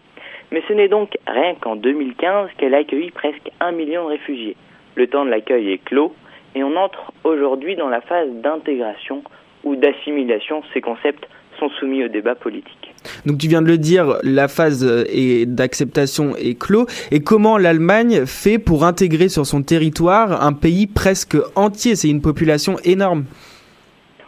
Mais 0.51 0.63
ce 0.67 0.73
n'est 0.73 0.87
donc 0.87 1.17
rien 1.27 1.55
qu'en 1.55 1.75
2015 1.75 2.49
qu'elle 2.57 2.75
a 2.75 2.77
accueilli 2.77 3.11
presque 3.11 3.49
un 3.59 3.71
million 3.71 4.05
de 4.05 4.11
réfugiés. 4.11 4.55
Le 4.95 5.07
temps 5.07 5.25
de 5.25 5.29
l'accueil 5.29 5.71
est 5.71 5.83
clos 5.83 6.13
et 6.55 6.63
on 6.63 6.75
entre 6.75 7.11
aujourd'hui 7.23 7.75
dans 7.75 7.89
la 7.89 8.01
phase 8.01 8.29
d'intégration 8.43 9.23
ou 9.63 9.75
d'assimilation. 9.75 10.61
Ces 10.73 10.81
concepts 10.81 11.27
sont 11.59 11.69
soumis 11.79 12.03
au 12.03 12.07
débat 12.07 12.35
politique. 12.35 12.93
Donc 13.25 13.37
tu 13.37 13.47
viens 13.47 13.61
de 13.61 13.67
le 13.67 13.77
dire, 13.77 14.17
la 14.23 14.47
phase 14.47 14.85
euh, 14.85 15.45
d'acceptation 15.45 16.35
est 16.35 16.59
clos. 16.59 16.85
Et 17.11 17.21
comment 17.21 17.57
l'Allemagne 17.57 18.25
fait 18.25 18.59
pour 18.59 18.85
intégrer 18.85 19.29
sur 19.29 19.45
son 19.45 19.63
territoire 19.63 20.43
un 20.43 20.53
pays 20.53 20.87
presque 20.87 21.37
entier? 21.55 21.95
C'est 21.95 22.09
une 22.09 22.21
population 22.21 22.77
énorme. 22.83 23.25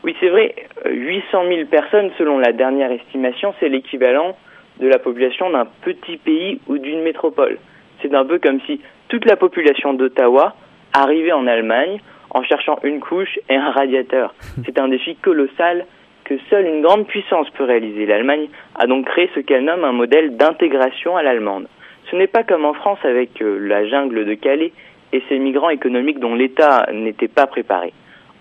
Oui, 0.03 0.15
c'est 0.19 0.29
vrai, 0.29 0.55
euh, 0.85 0.91
800 0.91 1.43
000 1.47 1.67
personnes 1.67 2.11
selon 2.17 2.37
la 2.37 2.51
dernière 2.51 2.91
estimation, 2.91 3.53
c'est 3.59 3.69
l'équivalent 3.69 4.37
de 4.79 4.87
la 4.87 4.99
population 4.99 5.49
d'un 5.49 5.67
petit 5.83 6.17
pays 6.17 6.59
ou 6.67 6.77
d'une 6.77 7.01
métropole. 7.01 7.57
C'est 8.05 8.13
un 8.15 8.25
peu 8.25 8.37
comme 8.37 8.59
si 8.67 8.79
toute 9.07 9.25
la 9.25 9.35
population 9.35 9.93
d'Ottawa 9.93 10.55
Arriver 10.93 11.33
en 11.33 11.47
Allemagne 11.47 11.99
en 12.29 12.43
cherchant 12.43 12.77
une 12.83 12.99
couche 12.99 13.39
et 13.49 13.55
un 13.55 13.71
radiateur, 13.71 14.33
c'est 14.65 14.77
un 14.77 14.87
défi 14.87 15.15
colossal 15.15 15.85
que 16.23 16.35
seule 16.49 16.67
une 16.67 16.81
grande 16.81 17.07
puissance 17.07 17.49
peut 17.51 17.63
réaliser. 17.63 18.05
L'Allemagne 18.05 18.47
a 18.75 18.87
donc 18.87 19.05
créé 19.07 19.29
ce 19.35 19.39
qu'elle 19.39 19.65
nomme 19.65 19.83
un 19.83 19.91
modèle 19.91 20.37
d'intégration 20.37 21.17
à 21.17 21.23
l'allemande. 21.23 21.67
Ce 22.11 22.15
n'est 22.15 22.27
pas 22.27 22.43
comme 22.43 22.63
en 22.65 22.73
France 22.73 22.99
avec 23.03 23.41
euh, 23.41 23.57
la 23.59 23.87
jungle 23.87 24.25
de 24.25 24.35
Calais 24.35 24.71
et 25.11 25.23
ces 25.27 25.39
migrants 25.39 25.69
économiques 25.69 26.19
dont 26.19 26.35
l'État 26.35 26.87
n'était 26.93 27.27
pas 27.27 27.47
préparé. 27.47 27.91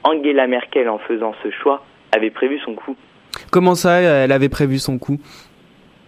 Angela 0.03 0.47
Merkel, 0.47 0.89
en 0.89 0.99
faisant 0.99 1.35
ce 1.43 1.51
choix, 1.51 1.85
avait 2.13 2.31
prévu 2.31 2.59
son 2.61 2.75
coup. 2.75 2.97
Comment 3.51 3.75
ça, 3.75 4.01
elle 4.01 4.33
avait 4.33 4.49
prévu 4.49 4.79
son 4.79 4.99
coup? 4.99 5.19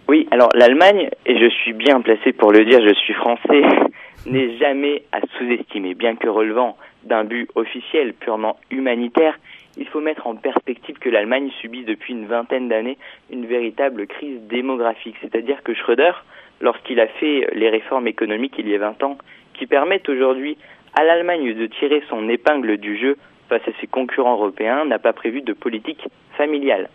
Oui, 0.09 0.25
alors 0.31 0.49
l'Allemagne, 0.53 1.09
et 1.25 1.37
je 1.37 1.49
suis 1.49 1.73
bien 1.73 1.99
placé 1.99 2.31
pour 2.31 2.53
le 2.53 2.63
dire, 2.63 2.79
je 2.81 2.93
suis 2.93 3.13
français, 3.13 3.61
n'est 4.25 4.55
jamais 4.57 5.03
à 5.11 5.19
sous-estimer, 5.37 5.95
bien 5.95 6.15
que 6.15 6.29
relevant 6.29 6.77
d'un 7.03 7.25
but 7.25 7.49
officiel 7.55 8.13
purement 8.13 8.57
humanitaire, 8.71 9.37
il 9.77 9.85
faut 9.87 9.99
mettre 9.99 10.25
en 10.25 10.35
perspective 10.35 10.97
que 10.97 11.09
l'Allemagne 11.09 11.51
subit 11.59 11.83
depuis 11.83 12.13
une 12.13 12.25
vingtaine 12.25 12.69
d'années 12.69 12.97
une 13.29 13.45
véritable 13.45 14.07
crise 14.07 14.39
démographique. 14.47 15.17
C'est-à-dire 15.21 15.61
que 15.63 15.73
Schröder, 15.73 16.13
lorsqu'il 16.61 17.01
a 17.01 17.07
fait 17.07 17.45
les 17.53 17.69
réformes 17.69 18.07
économiques 18.07 18.55
il 18.57 18.69
y 18.69 18.75
a 18.75 18.79
20 18.79 19.03
ans, 19.03 19.17
qui 19.55 19.67
permettent 19.67 20.07
aujourd'hui 20.07 20.57
à 20.95 21.03
l'Allemagne 21.03 21.53
de 21.53 21.65
tirer 21.67 22.01
son 22.09 22.29
épingle 22.29 22.77
du 22.77 22.97
jeu 22.97 23.17
face 23.49 23.67
à 23.67 23.71
ses 23.81 23.87
concurrents 23.87 24.35
européens, 24.35 24.85
n'a 24.85 24.99
pas 24.99 25.13
prévu 25.13 25.41
de 25.41 25.51
politique 25.51 26.07
familiale. 26.37 26.89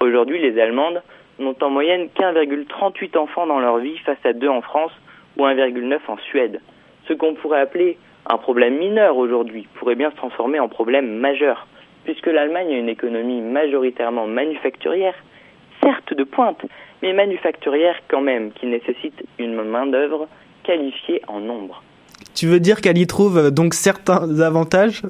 Aujourd'hui, 0.00 0.38
les 0.38 0.60
Allemandes 0.60 1.02
n'ont 1.38 1.56
en 1.60 1.70
moyenne 1.70 2.08
qu'1,38 2.14 3.16
enfants 3.16 3.46
dans 3.46 3.60
leur 3.60 3.78
vie 3.78 3.98
face 3.98 4.18
à 4.24 4.32
2 4.32 4.48
en 4.48 4.62
France 4.62 4.92
ou 5.36 5.44
1,9 5.44 5.98
en 6.08 6.16
Suède. 6.18 6.60
Ce 7.06 7.12
qu'on 7.12 7.34
pourrait 7.34 7.60
appeler 7.60 7.98
un 8.26 8.38
problème 8.38 8.78
mineur 8.78 9.16
aujourd'hui 9.16 9.66
pourrait 9.74 9.94
bien 9.94 10.10
se 10.10 10.16
transformer 10.16 10.60
en 10.60 10.68
problème 10.68 11.18
majeur 11.18 11.66
puisque 12.08 12.26
l'Allemagne 12.26 12.72
a 12.72 12.78
une 12.78 12.88
économie 12.88 13.42
majoritairement 13.42 14.26
manufacturière, 14.26 15.12
certes 15.82 16.14
de 16.14 16.24
pointe, 16.24 16.64
mais 17.02 17.12
manufacturière 17.12 17.96
quand 18.08 18.22
même, 18.22 18.50
qui 18.52 18.64
nécessite 18.64 19.24
une 19.38 19.62
main-d'œuvre 19.62 20.26
qualifiée 20.62 21.20
en 21.28 21.40
nombre. 21.40 21.82
Tu 22.34 22.46
veux 22.46 22.60
dire 22.60 22.80
qu'elle 22.80 22.96
y 22.96 23.06
trouve 23.06 23.36
euh, 23.36 23.50
donc 23.50 23.74
certains 23.74 24.40
avantages? 24.40 25.02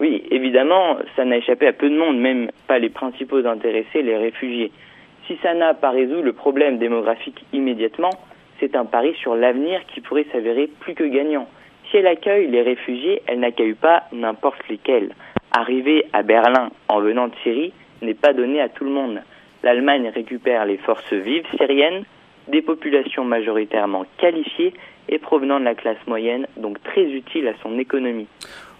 Oui, 0.00 0.24
évidemment, 0.32 0.96
ça 1.14 1.24
n'a 1.24 1.36
échappé 1.36 1.68
à 1.68 1.72
peu 1.72 1.88
de 1.88 1.96
monde, 1.96 2.18
même 2.18 2.50
pas 2.66 2.80
les 2.80 2.90
principaux 2.90 3.46
intéressés, 3.46 4.02
les 4.02 4.16
réfugiés. 4.16 4.72
Si 5.26 5.38
ça 5.42 5.54
n'a 5.54 5.72
pas 5.72 5.90
résolu 5.90 6.22
le 6.22 6.32
problème 6.34 6.78
démographique 6.78 7.44
immédiatement, 7.52 8.10
c'est 8.60 8.76
un 8.76 8.84
pari 8.84 9.14
sur 9.14 9.34
l'avenir 9.34 9.80
qui 9.86 10.00
pourrait 10.00 10.26
s'avérer 10.32 10.68
plus 10.80 10.94
que 10.94 11.04
gagnant. 11.04 11.48
Si 11.90 11.96
elle 11.96 12.06
accueille 12.06 12.48
les 12.48 12.62
réfugiés, 12.62 13.22
elle 13.26 13.40
n'accueille 13.40 13.74
pas 13.74 14.04
n'importe 14.12 14.68
lesquels. 14.68 15.14
Arriver 15.50 16.06
à 16.12 16.22
Berlin 16.22 16.70
en 16.88 17.00
venant 17.00 17.28
de 17.28 17.34
Syrie 17.42 17.72
n'est 18.02 18.14
pas 18.14 18.32
donné 18.32 18.60
à 18.60 18.68
tout 18.68 18.84
le 18.84 18.90
monde. 18.90 19.22
L'Allemagne 19.62 20.10
récupère 20.14 20.66
les 20.66 20.76
forces 20.76 21.12
vives 21.12 21.46
syriennes, 21.56 22.04
des 22.48 22.60
populations 22.60 23.24
majoritairement 23.24 24.04
qualifiées 24.18 24.74
et 25.08 25.18
provenant 25.18 25.58
de 25.58 25.64
la 25.64 25.74
classe 25.74 26.06
moyenne, 26.06 26.46
donc 26.58 26.82
très 26.82 27.04
utiles 27.04 27.48
à 27.48 27.54
son 27.62 27.78
économie. 27.78 28.28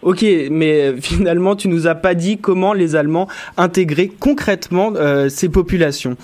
Ok, 0.05 0.23
mais 0.51 0.83
euh, 0.83 0.97
finalement, 1.01 1.57
tu 1.57 1.69
nous 1.69 1.87
as 1.87 1.95
pas 1.95 2.15
dit 2.15 2.39
comment 2.39 2.75
les 2.75 2.95
Allemands 2.95 3.27
intégraient 3.57 4.11
concrètement 4.21 4.93
euh, 4.97 5.29
ces 5.29 5.51
populations. 5.51 6.17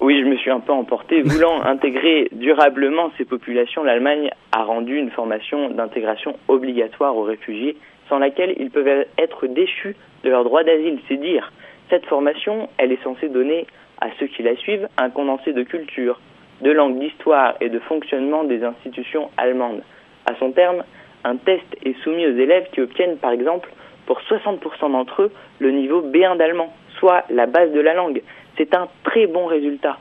Oui, 0.00 0.18
je 0.18 0.26
me 0.26 0.36
suis 0.36 0.50
un 0.50 0.60
peu 0.60 0.72
emporté. 0.72 1.20
Voulant 1.24 1.62
intégrer 1.62 2.28
durablement 2.32 3.12
ces 3.18 3.26
populations, 3.26 3.84
l'Allemagne 3.84 4.30
a 4.52 4.64
rendu 4.64 4.96
une 4.96 5.10
formation 5.10 5.68
d'intégration 5.68 6.36
obligatoire 6.48 7.14
aux 7.14 7.24
réfugiés 7.24 7.76
sans 8.08 8.18
laquelle 8.18 8.54
ils 8.58 8.70
peuvent 8.70 9.04
être 9.18 9.46
déchus 9.46 9.94
de 10.24 10.30
leur 10.30 10.42
droit 10.42 10.64
d'asile. 10.64 10.98
C'est 11.06 11.20
dire, 11.20 11.52
cette 11.90 12.06
formation, 12.06 12.70
elle 12.78 12.90
est 12.90 13.02
censée 13.04 13.28
donner 13.28 13.66
à 14.00 14.06
ceux 14.18 14.26
qui 14.26 14.42
la 14.42 14.56
suivent 14.56 14.88
un 14.96 15.10
condensé 15.10 15.52
de 15.52 15.62
culture, 15.62 16.18
de 16.62 16.70
langue, 16.70 16.98
d'histoire 16.98 17.54
et 17.60 17.68
de 17.68 17.78
fonctionnement 17.80 18.44
des 18.44 18.64
institutions 18.64 19.30
allemandes. 19.36 19.82
À 20.24 20.34
son 20.38 20.52
terme, 20.52 20.82
un 21.24 21.36
test 21.36 21.64
est 21.84 21.98
soumis 22.02 22.26
aux 22.26 22.36
élèves 22.36 22.68
qui 22.72 22.80
obtiennent, 22.80 23.16
par 23.16 23.32
exemple, 23.32 23.70
pour 24.06 24.20
60% 24.20 24.92
d'entre 24.92 25.22
eux, 25.22 25.32
le 25.58 25.70
niveau 25.70 26.02
B1 26.02 26.36
d'allemand, 26.36 26.72
soit 26.98 27.24
la 27.30 27.46
base 27.46 27.72
de 27.72 27.80
la 27.80 27.94
langue. 27.94 28.22
C'est 28.56 28.74
un 28.74 28.88
très 29.04 29.26
bon 29.26 29.46
résultat. 29.46 29.98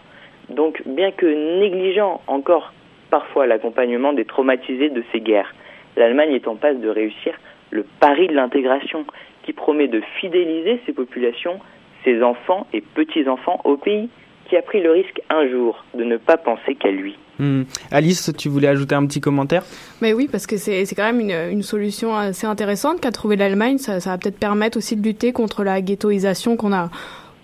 Donc, 0.49 0.81
bien 0.85 1.11
que 1.11 1.25
négligeant 1.59 2.21
encore 2.27 2.73
parfois 3.09 3.47
l'accompagnement 3.47 4.13
des 4.13 4.25
traumatisés 4.25 4.89
de 4.89 5.03
ces 5.11 5.21
guerres, 5.21 5.53
l'Allemagne 5.95 6.33
est 6.33 6.47
en 6.47 6.55
passe 6.55 6.77
de 6.77 6.89
réussir 6.89 7.33
le 7.71 7.85
pari 7.99 8.27
de 8.27 8.33
l'intégration 8.33 9.05
qui 9.43 9.53
promet 9.53 9.87
de 9.87 10.01
fidéliser 10.19 10.81
ces 10.85 10.93
populations, 10.93 11.59
ses 12.03 12.23
enfants 12.23 12.67
et 12.73 12.81
petits-enfants 12.81 13.61
au 13.63 13.77
pays 13.77 14.09
qui 14.49 14.57
a 14.57 14.61
pris 14.61 14.81
le 14.81 14.91
risque 14.91 15.21
un 15.29 15.47
jour 15.49 15.83
de 15.93 16.03
ne 16.03 16.17
pas 16.17 16.37
penser 16.37 16.75
qu'à 16.75 16.91
lui. 16.91 17.17
Hmm. 17.39 17.63
Alice, 17.91 18.31
tu 18.37 18.49
voulais 18.49 18.67
ajouter 18.67 18.95
un 18.95 19.05
petit 19.05 19.21
commentaire? 19.21 19.63
Mais 20.01 20.11
oui, 20.11 20.27
parce 20.29 20.45
que 20.45 20.57
c'est 20.57 20.83
quand 20.95 21.05
même 21.05 21.21
une, 21.21 21.51
une, 21.51 21.63
solution 21.63 22.15
assez 22.15 22.45
intéressante 22.45 22.99
qu'a 22.99 23.11
trouvé 23.11 23.37
l'Allemagne. 23.37 23.77
Ça, 23.77 24.01
ça 24.01 24.09
va 24.09 24.17
peut-être 24.17 24.39
permettre 24.39 24.77
aussi 24.77 24.97
de 24.97 25.01
lutter 25.01 25.31
contre 25.31 25.63
la 25.63 25.81
ghettoisation 25.81 26.57
qu'on 26.57 26.73
a 26.73 26.89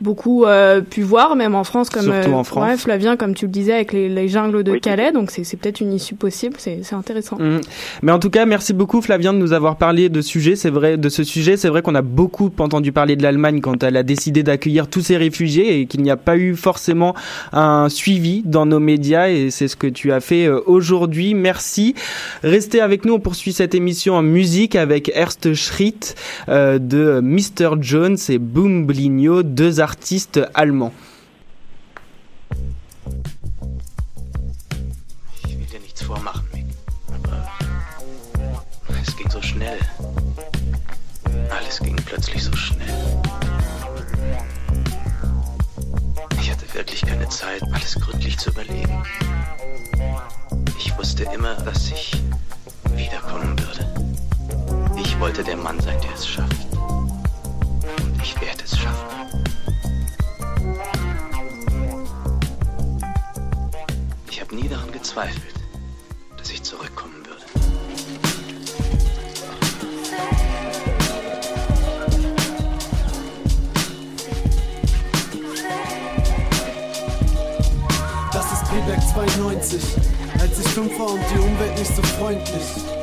beaucoup 0.01 0.45
euh, 0.45 0.81
pu 0.81 1.01
voir, 1.01 1.35
même 1.35 1.55
en 1.55 1.63
France, 1.63 1.89
comme 1.89 2.03
Surtout 2.03 2.33
en 2.33 2.43
France. 2.43 2.67
Ouais, 2.67 2.77
Flavien, 2.77 3.15
comme 3.15 3.33
tu 3.33 3.45
le 3.45 3.51
disais, 3.51 3.73
avec 3.73 3.93
les, 3.93 4.09
les 4.09 4.27
jungles 4.27 4.63
de 4.63 4.73
oui. 4.73 4.81
Calais. 4.81 5.11
Donc 5.11 5.31
c'est 5.31 5.57
peut-être 5.57 5.81
une 5.81 5.93
issue 5.93 6.15
possible. 6.15 6.55
C'est 6.57 6.93
intéressant. 6.93 7.37
Mmh. 7.39 7.61
Mais 8.01 8.11
en 8.11 8.19
tout 8.19 8.29
cas, 8.29 8.45
merci 8.45 8.73
beaucoup 8.73 9.01
Flavien 9.01 9.33
de 9.33 9.39
nous 9.39 9.53
avoir 9.53 9.77
parlé 9.77 10.09
de 10.09 10.21
sujet. 10.21 10.55
C'est 10.55 10.69
vrai 10.69 10.97
de 10.97 11.09
ce 11.09 11.23
sujet. 11.23 11.57
C'est 11.57 11.69
vrai 11.69 11.81
qu'on 11.81 11.95
a 11.95 12.01
beaucoup 12.01 12.51
entendu 12.59 12.91
parler 12.91 13.15
de 13.15 13.23
l'Allemagne 13.23 13.61
quand 13.61 13.83
elle 13.83 13.97
a 13.97 14.03
décidé 14.03 14.43
d'accueillir 14.43 14.87
tous 14.87 15.01
ces 15.01 15.17
réfugiés 15.17 15.79
et 15.79 15.85
qu'il 15.85 16.01
n'y 16.01 16.11
a 16.11 16.17
pas 16.17 16.37
eu 16.37 16.55
forcément 16.55 17.15
un 17.53 17.89
suivi 17.89 18.43
dans 18.45 18.65
nos 18.65 18.79
médias. 18.79 19.29
Et 19.29 19.49
c'est 19.51 19.67
ce 19.67 19.75
que 19.75 19.87
tu 19.87 20.11
as 20.11 20.19
fait 20.19 20.49
aujourd'hui. 20.49 21.33
Merci. 21.33 21.95
Restez 22.43 22.81
avec 22.81 23.05
nous. 23.05 23.13
On 23.13 23.19
poursuit 23.19 23.53
cette 23.53 23.75
émission 23.75 24.15
en 24.15 24.23
musique 24.23 24.75
avec 24.75 25.11
Ernst 25.13 25.53
Schritt 25.53 26.15
euh, 26.49 26.79
de 26.79 27.21
Mr 27.21 27.81
Jones 27.81 28.17
et 28.29 28.37
Boom 28.37 28.85
Bligno, 28.85 29.43
deux 29.43 29.79
artiste 29.85 30.55
allemand. 30.55 30.93
Ich 35.43 35.59
will 35.59 35.65
dir 35.67 35.79
nichts 35.79 36.01
vormachen, 36.01 36.47
Mick. 36.51 36.65
Aber 38.87 38.97
es 38.99 39.15
ging 39.15 39.29
so 39.29 39.41
schnell. 39.43 39.77
Alles 41.51 41.79
ging 41.79 41.95
plötzlich 41.97 42.43
so 42.43 42.55
schnell. 42.55 43.21
Ich 46.41 46.49
hatte 46.51 46.73
wirklich 46.73 47.01
keine 47.01 47.29
Zeit, 47.29 47.61
alles 47.71 47.93
gründlich 47.99 48.39
zu 48.39 48.49
überlegen. 48.49 49.03
Ich 50.79 50.97
wusste 50.97 51.25
immer, 51.25 51.53
dass 51.61 51.91
ich 51.91 52.23
wiederkommen 52.95 53.55
würde. 53.59 53.85
Ich 54.99 55.19
wollte 55.19 55.43
der 55.43 55.57
Mann 55.57 55.79
sein, 55.79 56.01
der 56.01 56.13
es 56.15 56.27
schafft. 56.27 56.73
Und 56.73 58.19
ich 58.23 58.41
werde 58.41 58.63
es 58.63 58.75
schaffen. 58.79 59.34
Habe 64.55 64.61
nie 64.61 64.69
daran 64.69 64.91
gezweifelt, 64.91 65.55
dass 66.37 66.49
ich 66.49 66.63
zurückkommen 66.63 67.25
würde. 67.25 67.41
Das 78.31 78.51
ist 78.51 78.63
Payback 78.69 79.01
92, 79.13 79.83
als 80.39 80.59
ich 80.59 80.67
fünf 80.69 80.99
war 80.99 81.11
und 81.11 81.19
die 81.33 81.39
Umwelt 81.39 81.77
nicht 81.77 81.95
so 81.95 82.01
freundlich. 82.03 82.94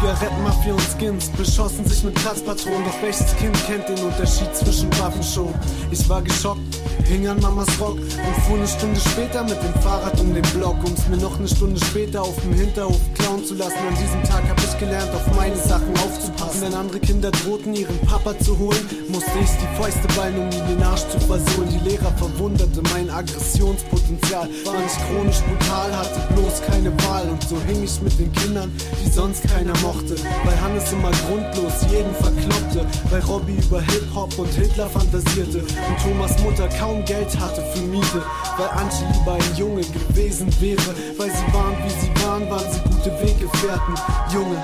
Zigarettenmafia 0.00 0.72
und 0.72 0.82
Skins 0.98 1.28
beschossen 1.30 1.84
sich 1.86 2.02
mit 2.02 2.14
Platzpatronen. 2.14 2.84
Doch 2.84 3.02
welches 3.02 3.34
Kind 3.36 3.56
kennt 3.66 3.88
den 3.88 3.98
Unterschied 4.04 4.54
zwischen 4.54 4.90
Waffenshow? 4.98 5.52
Ich 5.90 6.08
war 6.08 6.20
geschockt, 6.20 6.60
hing 7.04 7.28
an 7.28 7.40
Mamas 7.40 7.68
Rock 7.80 7.98
und 7.98 8.42
fuhr 8.44 8.56
eine 8.56 8.66
Stunde 8.66 8.98
später 8.98 9.44
mit 9.44 9.62
dem 9.62 9.74
Fahrrad 9.82 10.18
um 10.20 10.34
den 10.34 10.42
Block, 10.54 10.76
um's 10.84 11.06
mir 11.08 11.18
noch 11.18 11.38
eine 11.38 11.46
Stunde 11.48 11.80
später 11.84 12.22
auf 12.22 12.34
dem 12.42 12.54
Hinterhof 12.54 13.00
klauen 13.14 13.33
zu 13.46 13.54
lassen. 13.54 13.76
An 13.86 13.94
diesem 13.94 14.22
Tag 14.24 14.48
hab 14.48 14.58
ich 14.58 14.78
gelernt, 14.78 15.12
auf 15.14 15.26
meine 15.36 15.56
Sachen 15.56 15.92
aufzupassen. 15.98 16.62
Wenn 16.62 16.74
andere 16.74 17.00
Kinder 17.00 17.30
drohten, 17.30 17.74
ihren 17.74 17.98
Papa 18.00 18.38
zu 18.38 18.58
holen, 18.58 18.80
musste 19.08 19.38
ich 19.40 19.50
die 19.60 19.76
Fäuste 19.76 20.06
ballen, 20.16 20.38
um 20.38 20.50
ihnen 20.50 20.68
den 20.68 20.82
Arsch 20.82 21.06
zu 21.08 21.20
versohlen. 21.20 21.68
Die 21.70 21.88
Lehrer 21.88 22.12
verwunderte 22.16 22.80
mein 22.92 23.10
Aggressionspotenzial, 23.10 24.48
war 24.64 24.80
nicht 24.80 24.96
chronisch 25.08 25.40
brutal, 25.40 25.96
hatte 25.96 26.20
bloß 26.34 26.62
keine 26.66 26.90
Wahl. 27.04 27.28
Und 27.28 27.42
so 27.46 27.56
hing 27.66 27.82
ich 27.82 28.00
mit 28.00 28.18
den 28.18 28.32
Kindern, 28.32 28.72
die 29.04 29.10
sonst 29.10 29.42
keiner 29.48 29.76
mochte. 29.82 30.16
Weil 30.44 30.60
Hannes 30.60 30.92
immer 30.92 31.10
grundlos 31.28 31.84
jeden 31.90 32.14
verkloppte. 32.14 32.86
Weil 33.10 33.20
Robbie 33.22 33.56
über 33.56 33.80
Hip-Hop 33.80 34.38
und 34.38 34.52
Hitler 34.54 34.88
fantasierte. 34.88 35.58
Und 35.58 35.96
Thomas 36.02 36.38
Mutter 36.42 36.68
kaum 36.78 37.04
Geld 37.04 37.38
hatte 37.38 37.62
für 37.74 37.82
Miete. 37.82 38.22
Weil 38.56 38.68
Antje 38.68 39.06
lieber 39.12 39.34
ein 39.34 39.56
Junge 39.56 39.82
gewesen 39.82 40.48
wäre. 40.60 40.94
Weil 41.18 41.30
sie 41.30 41.52
waren 41.52 41.76
wie 41.84 41.90
sie 42.00 42.24
waren, 42.24 42.50
waren 42.50 42.72
sie 42.72 42.93
gute 43.04 43.20
Weggefährten. 43.20 43.94
Junge, 44.32 44.62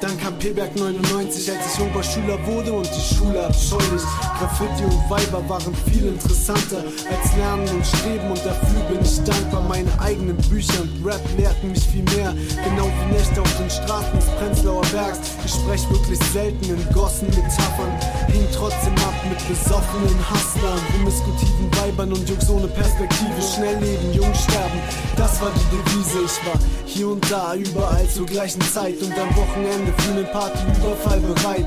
Dann 0.00 0.16
kam 0.16 0.38
P-Berg 0.38 0.76
99, 0.76 1.50
als 1.50 1.74
ich 1.74 1.80
Oberschüler 1.82 2.38
wurde 2.46 2.72
und 2.72 2.86
die 2.86 3.14
Schule 3.14 3.44
abscheulich. 3.44 4.02
Graffiti 4.38 4.84
und 4.84 5.10
Weiber 5.10 5.42
waren 5.48 5.74
viel 5.90 6.06
interessanter 6.06 6.84
als 7.10 7.36
Lernen 7.36 7.68
und 7.70 7.84
Streben 7.84 8.30
und 8.30 8.38
dafür 8.38 8.80
bin 8.88 9.02
ich 9.02 9.20
dankbar. 9.24 9.62
Meine 9.68 9.90
eigenen 9.98 10.36
Bücher 10.48 10.82
und 10.82 11.04
Rap 11.04 11.20
lehrten 11.36 11.72
mich 11.72 11.82
viel 11.88 12.04
mehr. 12.14 12.32
Genau 12.62 12.86
wie 12.86 13.12
Nächte 13.12 13.40
auf 13.40 13.56
den 13.58 13.68
Straßen 13.68 14.14
des 14.14 14.26
Prenzlauer 14.38 14.86
Bergs. 14.92 15.18
Ich 15.44 15.50
spreche 15.50 15.90
wirklich 15.90 16.20
selten 16.32 16.64
in 16.64 16.94
Gossen 16.94 17.26
Metaphern. 17.30 17.90
Hing 18.28 18.46
trotzdem 18.54 18.94
ab 19.02 19.14
mit 19.28 19.48
besoffenen 19.48 20.14
Hustlern, 20.30 20.78
promiskuitiven 20.94 21.74
Weibern 21.82 22.12
und 22.12 22.28
Jungs 22.28 22.48
ohne 22.48 22.68
Perspektive. 22.68 23.34
Schnell 23.42 23.78
leben, 23.82 24.12
jung 24.12 24.32
sterben, 24.34 24.78
das 25.16 25.40
war 25.40 25.50
die 25.50 25.76
Devise. 25.76 26.18
Ich 26.24 26.46
war 26.46 26.60
hier 26.86 27.08
und 27.08 27.30
da, 27.30 27.54
überall 27.54 28.08
zur 28.08 28.26
gleichen 28.26 28.60
Zeit 28.60 29.00
und 29.02 29.12
am 29.12 29.36
Wochenende 29.36 29.87
einen 30.08 30.26
Partyüberfall 30.32 31.20
bereit. 31.20 31.66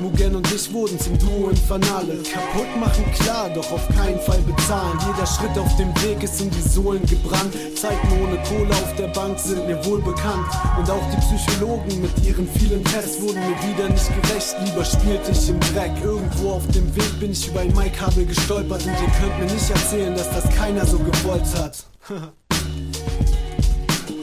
Mugen 0.00 0.36
und 0.36 0.52
ich 0.54 0.72
wurden 0.72 0.98
zum 1.00 1.18
Duo 1.18 1.48
Infernale. 1.50 2.18
Kaputt 2.22 2.76
machen 2.78 3.04
klar, 3.18 3.50
doch 3.52 3.72
auf 3.72 3.88
keinen 3.88 4.20
Fall 4.20 4.40
bezahlen. 4.42 4.96
Jeder 5.06 5.26
Schritt 5.26 5.58
auf 5.58 5.76
dem 5.76 5.88
Weg 6.02 6.22
ist 6.22 6.40
in 6.40 6.50
die 6.50 6.62
Sohlen 6.62 7.04
gebrannt. 7.06 7.52
Zeiten 7.74 8.08
ohne 8.22 8.40
Kohle 8.44 8.70
auf 8.70 8.94
der 8.96 9.08
Bank 9.08 9.38
sind 9.38 9.66
mir 9.66 9.84
wohl 9.84 10.00
bekannt. 10.00 10.46
Und 10.78 10.88
auch 10.88 11.02
die 11.10 11.16
Psychologen 11.16 12.00
mit 12.00 12.24
ihren 12.24 12.46
vielen 12.46 12.84
Tests 12.84 13.20
wurden 13.20 13.40
mir 13.40 13.56
wieder 13.68 13.88
nicht 13.88 14.08
gerecht. 14.22 14.56
Lieber 14.64 14.84
spielte 14.84 15.32
ich 15.32 15.48
im 15.48 15.58
Dreck. 15.60 15.92
Irgendwo 16.02 16.52
auf 16.52 16.66
dem 16.68 16.94
Weg 16.94 17.18
bin 17.18 17.32
ich 17.32 17.48
über 17.48 17.60
ein 17.60 17.74
Maikabel 17.74 18.24
gestolpert. 18.24 18.84
Und 18.84 18.92
ihr 18.92 19.12
könnt 19.20 19.38
mir 19.38 19.52
nicht 19.52 19.70
erzählen, 19.70 20.14
dass 20.14 20.30
das 20.30 20.48
keiner 20.54 20.86
so 20.86 20.98
gewollt 20.98 21.56
hat. 21.56 21.84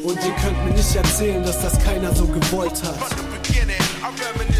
Und 0.06 0.24
ihr 0.24 0.36
könnt 0.41 0.65
mir 0.65 0.71
nicht 0.71 0.95
erzählen, 0.95 1.43
dass 1.43 1.62
das 1.62 1.78
keiner 1.84 2.15
so 2.15 2.26
gewollt 2.28 2.82
hat. 2.84 3.24
beginning. 3.47 3.81
I 4.01 4.10
reminisce 4.10 4.55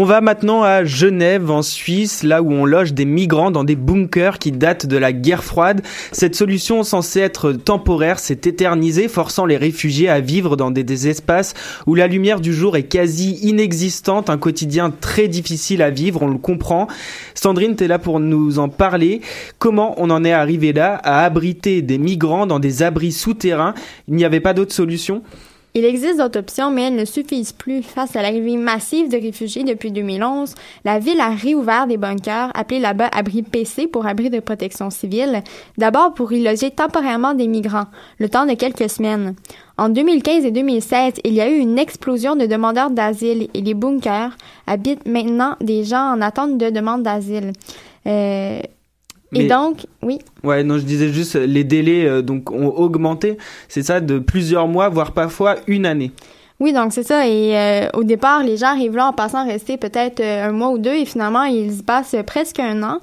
On 0.00 0.04
va 0.04 0.20
maintenant 0.20 0.62
à 0.62 0.84
Genève, 0.84 1.50
en 1.50 1.60
Suisse, 1.60 2.22
là 2.22 2.40
où 2.40 2.52
on 2.52 2.64
loge 2.64 2.92
des 2.94 3.04
migrants 3.04 3.50
dans 3.50 3.64
des 3.64 3.74
bunkers 3.74 4.38
qui 4.38 4.52
datent 4.52 4.86
de 4.86 4.96
la 4.96 5.12
guerre 5.12 5.42
froide. 5.42 5.82
Cette 6.12 6.36
solution 6.36 6.84
censée 6.84 7.18
être 7.18 7.50
temporaire 7.50 8.20
s'est 8.20 8.42
éternisée, 8.44 9.08
forçant 9.08 9.44
les 9.44 9.56
réfugiés 9.56 10.08
à 10.08 10.20
vivre 10.20 10.56
dans 10.56 10.70
des, 10.70 11.08
espaces 11.08 11.54
où 11.88 11.96
la 11.96 12.06
lumière 12.06 12.38
du 12.40 12.54
jour 12.54 12.76
est 12.76 12.84
quasi 12.84 13.40
inexistante, 13.42 14.30
un 14.30 14.38
quotidien 14.38 14.92
très 14.92 15.26
difficile 15.26 15.82
à 15.82 15.90
vivre, 15.90 16.22
on 16.22 16.28
le 16.28 16.38
comprend. 16.38 16.86
Sandrine, 17.34 17.74
tu 17.74 17.82
es 17.82 17.88
là 17.88 17.98
pour 17.98 18.20
nous 18.20 18.60
en 18.60 18.68
parler. 18.68 19.20
Comment 19.58 19.96
on 19.96 20.10
en 20.10 20.24
est 20.24 20.30
arrivé 20.30 20.72
là, 20.72 20.94
à 21.02 21.24
abriter 21.24 21.82
des 21.82 21.98
migrants 21.98 22.46
dans 22.46 22.60
des 22.60 22.84
abris 22.84 23.10
souterrains? 23.10 23.74
Il 24.06 24.14
n'y 24.14 24.24
avait 24.24 24.38
pas 24.38 24.54
d'autre 24.54 24.72
solution? 24.72 25.24
Il 25.78 25.84
existe 25.84 26.18
d'autres 26.18 26.40
options, 26.40 26.70
mais 26.70 26.88
elles 26.88 26.96
ne 26.96 27.04
suffisent 27.04 27.52
plus. 27.52 27.82
Face 27.82 28.16
à 28.16 28.22
l'arrivée 28.22 28.56
massive 28.56 29.08
de 29.08 29.16
réfugiés 29.16 29.64
depuis 29.64 29.92
2011, 29.92 30.54
la 30.84 30.98
ville 30.98 31.20
a 31.20 31.30
réouvert 31.30 31.86
des 31.86 31.96
bunkers, 31.96 32.50
appelés 32.54 32.80
là-bas 32.80 33.08
abris 33.12 33.42
PC 33.42 33.86
pour 33.86 34.06
abris 34.06 34.28
de 34.28 34.40
protection 34.40 34.90
civile, 34.90 35.42
d'abord 35.76 36.14
pour 36.14 36.32
y 36.32 36.42
loger 36.42 36.70
temporairement 36.70 37.34
des 37.34 37.46
migrants, 37.46 37.86
le 38.18 38.28
temps 38.28 38.46
de 38.46 38.54
quelques 38.54 38.90
semaines. 38.90 39.34
En 39.76 39.88
2015 39.88 40.44
et 40.44 40.50
2016, 40.50 41.14
il 41.22 41.34
y 41.34 41.40
a 41.40 41.48
eu 41.48 41.58
une 41.58 41.78
explosion 41.78 42.34
de 42.34 42.46
demandeurs 42.46 42.90
d'asile 42.90 43.48
et 43.54 43.60
les 43.60 43.74
bunkers 43.74 44.36
habitent 44.66 45.06
maintenant 45.06 45.54
des 45.60 45.84
gens 45.84 46.12
en 46.12 46.20
attente 46.20 46.58
de 46.58 46.70
demande 46.70 47.04
d'asile. 47.04 47.52
Euh, 48.06 48.60
et 49.34 49.46
donc, 49.46 49.86
oui. 50.02 50.18
Ouais, 50.42 50.64
non, 50.64 50.78
je 50.78 50.84
disais 50.84 51.12
juste 51.12 51.34
les 51.34 51.64
délais 51.64 52.06
euh, 52.06 52.22
donc 52.22 52.50
ont 52.50 52.68
augmenté, 52.68 53.36
c'est 53.68 53.82
ça, 53.82 54.00
de 54.00 54.18
plusieurs 54.18 54.68
mois, 54.68 54.88
voire 54.88 55.12
parfois 55.12 55.56
une 55.66 55.86
année. 55.86 56.12
Oui, 56.60 56.72
donc 56.72 56.92
c'est 56.92 57.04
ça. 57.04 57.28
Et 57.28 57.56
euh, 57.56 57.88
au 57.94 58.04
départ, 58.04 58.42
les 58.42 58.56
gens 58.56 58.68
arrivent 58.68 58.96
là 58.96 59.06
en 59.06 59.12
passant 59.12 59.46
rester 59.46 59.76
peut-être 59.76 60.20
euh, 60.20 60.48
un 60.48 60.52
mois 60.52 60.70
ou 60.70 60.78
deux, 60.78 60.94
et 60.94 61.04
finalement, 61.04 61.44
ils 61.44 61.78
y 61.78 61.82
passent 61.82 62.16
presque 62.26 62.58
un 62.58 62.82
an, 62.82 63.00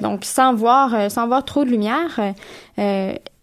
donc 0.00 0.24
sans 0.24 0.54
voir, 0.54 1.10
sans 1.10 1.26
voir 1.26 1.44
trop 1.44 1.64
de 1.64 1.70
lumière. 1.70 2.18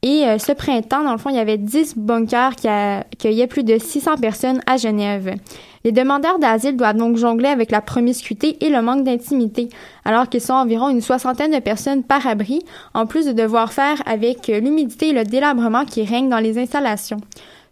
Et 0.01 0.23
ce 0.39 0.53
printemps, 0.53 1.03
dans 1.03 1.11
le 1.11 1.17
fond, 1.17 1.29
il 1.29 1.35
y 1.35 1.39
avait 1.39 1.57
10 1.57 1.97
bunkers 1.97 2.55
qui 2.55 2.67
accueillaient 2.67 3.47
plus 3.47 3.63
de 3.63 3.77
600 3.77 4.15
personnes 4.17 4.61
à 4.65 4.77
Genève. 4.77 5.35
Les 5.83 5.91
demandeurs 5.91 6.39
d'asile 6.39 6.75
doivent 6.75 6.97
donc 6.97 7.17
jongler 7.17 7.49
avec 7.49 7.71
la 7.71 7.81
promiscuité 7.81 8.57
et 8.65 8.69
le 8.69 8.81
manque 8.81 9.03
d'intimité, 9.03 9.69
alors 10.05 10.27
qu'ils 10.27 10.41
sont 10.41 10.53
environ 10.53 10.89
une 10.89 11.01
soixantaine 11.01 11.51
de 11.51 11.59
personnes 11.59 12.03
par 12.03 12.27
abri, 12.27 12.61
en 12.93 13.05
plus 13.05 13.25
de 13.25 13.31
devoir 13.31 13.71
faire 13.71 14.01
avec 14.05 14.47
l'humidité 14.47 15.09
et 15.09 15.13
le 15.13 15.23
délabrement 15.23 15.85
qui 15.85 16.03
règnent 16.03 16.29
dans 16.29 16.39
les 16.39 16.57
installations. 16.57 17.19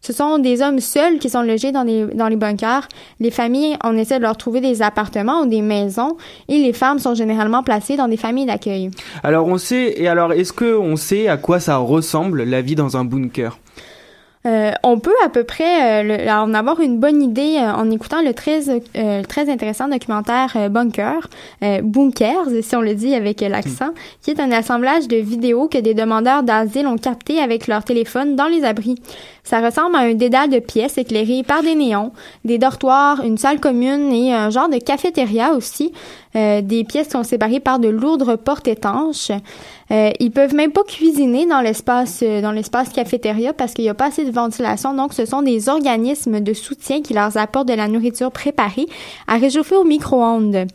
Ce 0.08 0.14
sont 0.14 0.40
des 0.40 0.62
hommes 0.62 0.80
seuls 0.80 1.20
qui 1.20 1.30
sont 1.30 1.42
logés 1.42 1.74
dans 1.74 1.84
les, 1.84 2.06
dans 2.06 2.30
les 2.30 2.38
bunkers. 2.38 2.88
Les 3.20 3.30
familles, 3.30 3.76
on 3.84 3.98
essaie 3.98 4.20
de 4.20 4.22
leur 4.22 4.38
trouver 4.38 4.62
des 4.62 4.82
appartements 4.82 5.42
ou 5.42 5.48
des 5.48 5.62
maisons 5.62 6.16
et 6.48 6.58
les 6.60 6.72
femmes 6.72 6.98
sont 6.98 7.14
généralement 7.14 7.62
placées 7.62 7.98
dans 7.98 8.08
des 8.08 8.16
familles 8.16 8.46
d'accueil. 8.46 8.90
Alors 9.22 9.48
on 9.48 9.58
sait, 9.58 9.96
et 9.98 10.08
alors 10.08 10.32
est-ce 10.32 10.54
qu'on 10.54 10.96
sait 10.96 11.28
à 11.28 11.36
quoi 11.36 11.60
ça 11.60 11.76
ressemble 11.76 12.44
la 12.44 12.62
vie 12.62 12.76
dans 12.76 12.96
un 12.96 13.04
bunker? 13.04 13.60
Euh, 14.48 14.72
on 14.84 14.98
peut 15.00 15.16
à 15.26 15.30
peu 15.30 15.44
près 15.44 16.06
euh, 16.06 16.32
en 16.32 16.54
avoir 16.54 16.80
une 16.80 17.00
bonne 17.00 17.22
idée 17.22 17.58
euh, 17.60 17.74
en 17.74 17.92
écoutant 17.92 18.22
le 18.22 18.34
très, 18.34 18.62
très 19.24 19.50
intéressant 19.50 19.90
documentaire 19.90 20.70
Bunker, 20.70 21.28
Bunkers, 21.84 22.62
si 22.62 22.76
on 22.76 22.82
le 22.82 22.94
dit 22.94 23.14
avec 23.14 23.42
l'accent, 23.42 23.90
qui 24.22 24.32
est 24.32 24.40
un 24.40 24.52
assemblage 24.52 25.08
de 25.08 25.18
vidéos 25.18 25.68
que 25.68 25.78
des 25.78 25.94
demandeurs 25.94 26.44
d'asile 26.44 26.88
ont 26.88 26.98
capté 26.98 27.40
avec 27.40 27.68
leur 27.68 27.84
téléphone 27.84 28.36
dans 28.36 28.48
les 28.48 28.64
abris. 28.64 28.96
Ça 29.44 29.60
ressemble 29.60 29.96
à 29.96 30.00
un 30.00 30.14
dédale 30.14 30.50
de 30.50 30.60
pièces 30.60 30.98
éclairées 30.98 31.44
par 31.44 31.64
des 31.64 31.76
néons, 31.76 32.12
des 32.46 32.58
dortoirs, 32.58 33.22
une 33.24 33.38
salle 33.38 33.60
commune 33.60 34.12
et 34.12 34.34
un 34.34 34.50
genre 34.50 34.70
de 34.70 34.78
cafétéria 34.78 35.54
aussi. 35.54 35.92
Des 36.36 36.84
pièces 36.84 37.10
sont 37.10 37.24
séparées 37.24 37.60
par 37.60 37.80
de 37.80 37.90
lourdes 37.90 38.36
portes 38.36 38.68
étanches. 38.68 39.32
Euh, 39.92 40.10
ils 40.20 40.32
peuvent 40.32 40.54
même 40.54 40.72
pas 40.72 40.84
cuisiner 40.84 41.46
dans 41.46 41.62
l'espace 41.62 42.20
euh, 42.22 42.42
dans 42.42 42.52
l'espace 42.52 42.90
cafétéria 42.90 43.54
parce 43.54 43.74
qu'il 43.74 43.86
n'y 43.86 43.90
a 43.90 43.94
pas 43.94 44.08
assez 44.08 44.26
de 44.26 44.32
ventilation. 44.32 44.94
Donc, 44.94 45.14
ce 45.14 45.26
sont 45.26 45.42
des 45.42 45.70
organismes 45.70 46.42
de 46.42 46.54
soutien 46.54 47.02
qui 47.02 47.14
leur 47.14 47.36
apportent 47.38 47.70
de 47.70 47.74
la 47.74 47.88
nourriture 47.88 48.32
préparée 48.32 48.88
à 49.28 49.38
réchauffer 49.38 49.76
au 49.76 49.86
micro-ondes. 49.86 50.68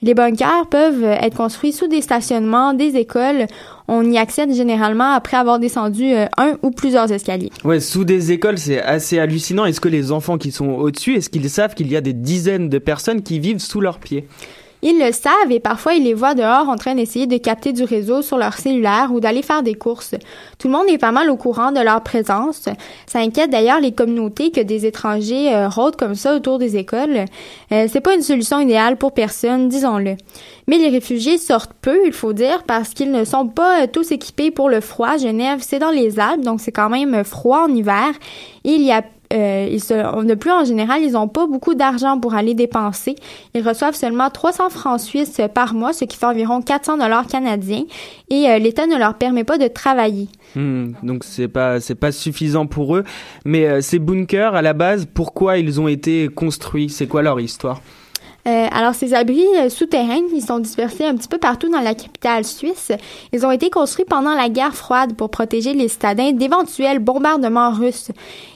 Les 0.00 0.12
bunkers 0.12 0.66
peuvent 0.70 1.04
être 1.04 1.36
construits 1.36 1.72
sous 1.72 1.88
des 1.88 2.02
stationnements, 2.02 2.74
des 2.74 2.96
écoles. 2.96 3.46
On 3.88 4.10
y 4.10 4.18
accède 4.18 4.52
généralement 4.52 5.12
après 5.12 5.36
avoir 5.36 5.58
descendu 5.58 6.12
euh, 6.12 6.26
un 6.38 6.54
ou 6.62 6.70
plusieurs 6.70 7.12
escaliers. 7.12 7.50
Ouais, 7.64 7.80
sous 7.80 8.04
des 8.04 8.32
écoles, 8.32 8.58
c'est 8.58 8.80
assez 8.80 9.18
hallucinant. 9.18 9.66
Est-ce 9.66 9.80
que 9.80 9.88
les 9.88 10.10
enfants 10.10 10.38
qui 10.38 10.52
sont 10.52 10.68
au-dessus, 10.68 11.16
est-ce 11.16 11.28
qu'ils 11.28 11.48
savent 11.50 11.74
qu'il 11.74 11.90
y 11.90 11.96
a 11.96 12.00
des 12.00 12.14
dizaines 12.14 12.70
de 12.70 12.78
personnes 12.78 13.22
qui 13.22 13.38
vivent 13.38 13.60
sous 13.60 13.80
leurs 13.80 13.98
pieds? 13.98 14.26
Ils 14.86 14.98
le 14.98 15.12
savent 15.12 15.50
et 15.50 15.60
parfois 15.60 15.94
ils 15.94 16.04
les 16.04 16.12
voient 16.12 16.34
dehors 16.34 16.68
en 16.68 16.76
train 16.76 16.94
d'essayer 16.94 17.26
de 17.26 17.38
capter 17.38 17.72
du 17.72 17.84
réseau 17.84 18.20
sur 18.20 18.36
leur 18.36 18.52
cellulaire 18.52 19.08
ou 19.14 19.18
d'aller 19.18 19.40
faire 19.40 19.62
des 19.62 19.72
courses. 19.72 20.14
Tout 20.58 20.68
le 20.68 20.74
monde 20.74 20.88
est 20.88 20.98
pas 20.98 21.10
mal 21.10 21.30
au 21.30 21.36
courant 21.36 21.72
de 21.72 21.80
leur 21.80 22.02
présence. 22.02 22.68
Ça 23.06 23.20
inquiète 23.20 23.48
d'ailleurs 23.48 23.80
les 23.80 23.92
communautés 23.92 24.50
que 24.50 24.60
des 24.60 24.84
étrangers 24.84 25.54
euh, 25.54 25.70
rôdent 25.70 25.96
comme 25.96 26.14
ça 26.14 26.36
autour 26.36 26.58
des 26.58 26.76
écoles. 26.76 27.24
Euh, 27.72 27.86
c'est 27.90 28.02
pas 28.02 28.14
une 28.14 28.20
solution 28.20 28.60
idéale 28.60 28.98
pour 28.98 29.12
personne, 29.12 29.70
disons-le. 29.70 30.16
Mais 30.66 30.76
les 30.76 30.90
réfugiés 30.90 31.38
sortent 31.38 31.72
peu, 31.80 32.00
il 32.04 32.12
faut 32.12 32.34
dire, 32.34 32.62
parce 32.64 32.90
qu'ils 32.90 33.10
ne 33.10 33.24
sont 33.24 33.48
pas 33.48 33.84
euh, 33.84 33.86
tous 33.90 34.12
équipés 34.12 34.50
pour 34.50 34.68
le 34.68 34.82
froid. 34.82 35.16
Genève, 35.16 35.60
c'est 35.62 35.78
dans 35.78 35.92
les 35.92 36.20
Alpes, 36.20 36.42
donc 36.42 36.60
c'est 36.60 36.72
quand 36.72 36.90
même 36.90 37.24
froid 37.24 37.66
en 37.66 37.74
hiver. 37.74 38.12
Il 38.64 38.82
y 38.82 38.92
a 38.92 39.02
euh, 39.34 39.68
ils 39.70 39.82
se, 39.82 40.24
de 40.24 40.34
plus 40.34 40.50
en 40.50 40.64
général, 40.64 41.02
ils 41.02 41.12
n'ont 41.12 41.28
pas 41.28 41.46
beaucoup 41.46 41.74
d'argent 41.74 42.18
pour 42.18 42.34
aller 42.34 42.54
dépenser. 42.54 43.16
Ils 43.54 43.66
reçoivent 43.66 43.94
seulement 43.94 44.30
300 44.30 44.70
francs 44.70 45.00
suisses 45.00 45.40
par 45.52 45.74
mois, 45.74 45.92
ce 45.92 46.04
qui 46.04 46.16
fait 46.16 46.26
environ 46.26 46.62
400 46.62 46.98
dollars 46.98 47.26
canadiens, 47.26 47.84
et 48.30 48.48
euh, 48.48 48.58
l'État 48.58 48.86
ne 48.86 48.96
leur 48.96 49.14
permet 49.14 49.44
pas 49.44 49.58
de 49.58 49.68
travailler. 49.68 50.28
Hmm, 50.54 50.92
donc 51.02 51.24
c'est 51.24 51.48
pas 51.48 51.80
c'est 51.80 51.94
pas 51.94 52.12
suffisant 52.12 52.66
pour 52.66 52.96
eux. 52.96 53.04
Mais 53.44 53.66
euh, 53.66 53.80
ces 53.80 53.98
bunkers 53.98 54.54
à 54.54 54.62
la 54.62 54.72
base, 54.72 55.06
pourquoi 55.12 55.58
ils 55.58 55.80
ont 55.80 55.88
été 55.88 56.28
construits? 56.28 56.88
C'est 56.88 57.06
quoi 57.06 57.22
leur 57.22 57.40
histoire? 57.40 57.80
Euh, 58.46 58.66
alors, 58.70 58.94
ces 58.94 59.14
abris 59.14 59.46
euh, 59.56 59.70
souterrains, 59.70 60.20
ils 60.34 60.42
sont 60.42 60.58
dispersés 60.58 61.04
un 61.04 61.16
petit 61.16 61.28
peu 61.28 61.38
partout 61.38 61.70
dans 61.70 61.80
la 61.80 61.94
capitale 61.94 62.44
suisse. 62.44 62.92
Ils 63.32 63.46
ont 63.46 63.50
été 63.50 63.70
construits 63.70 64.04
pendant 64.04 64.34
la 64.34 64.50
guerre 64.50 64.74
froide 64.74 65.14
pour 65.14 65.30
protéger 65.30 65.72
les 65.72 65.88
citadins 65.88 66.32
d'éventuels 66.32 66.98
bombardements 66.98 67.70
russes. 67.70 68.10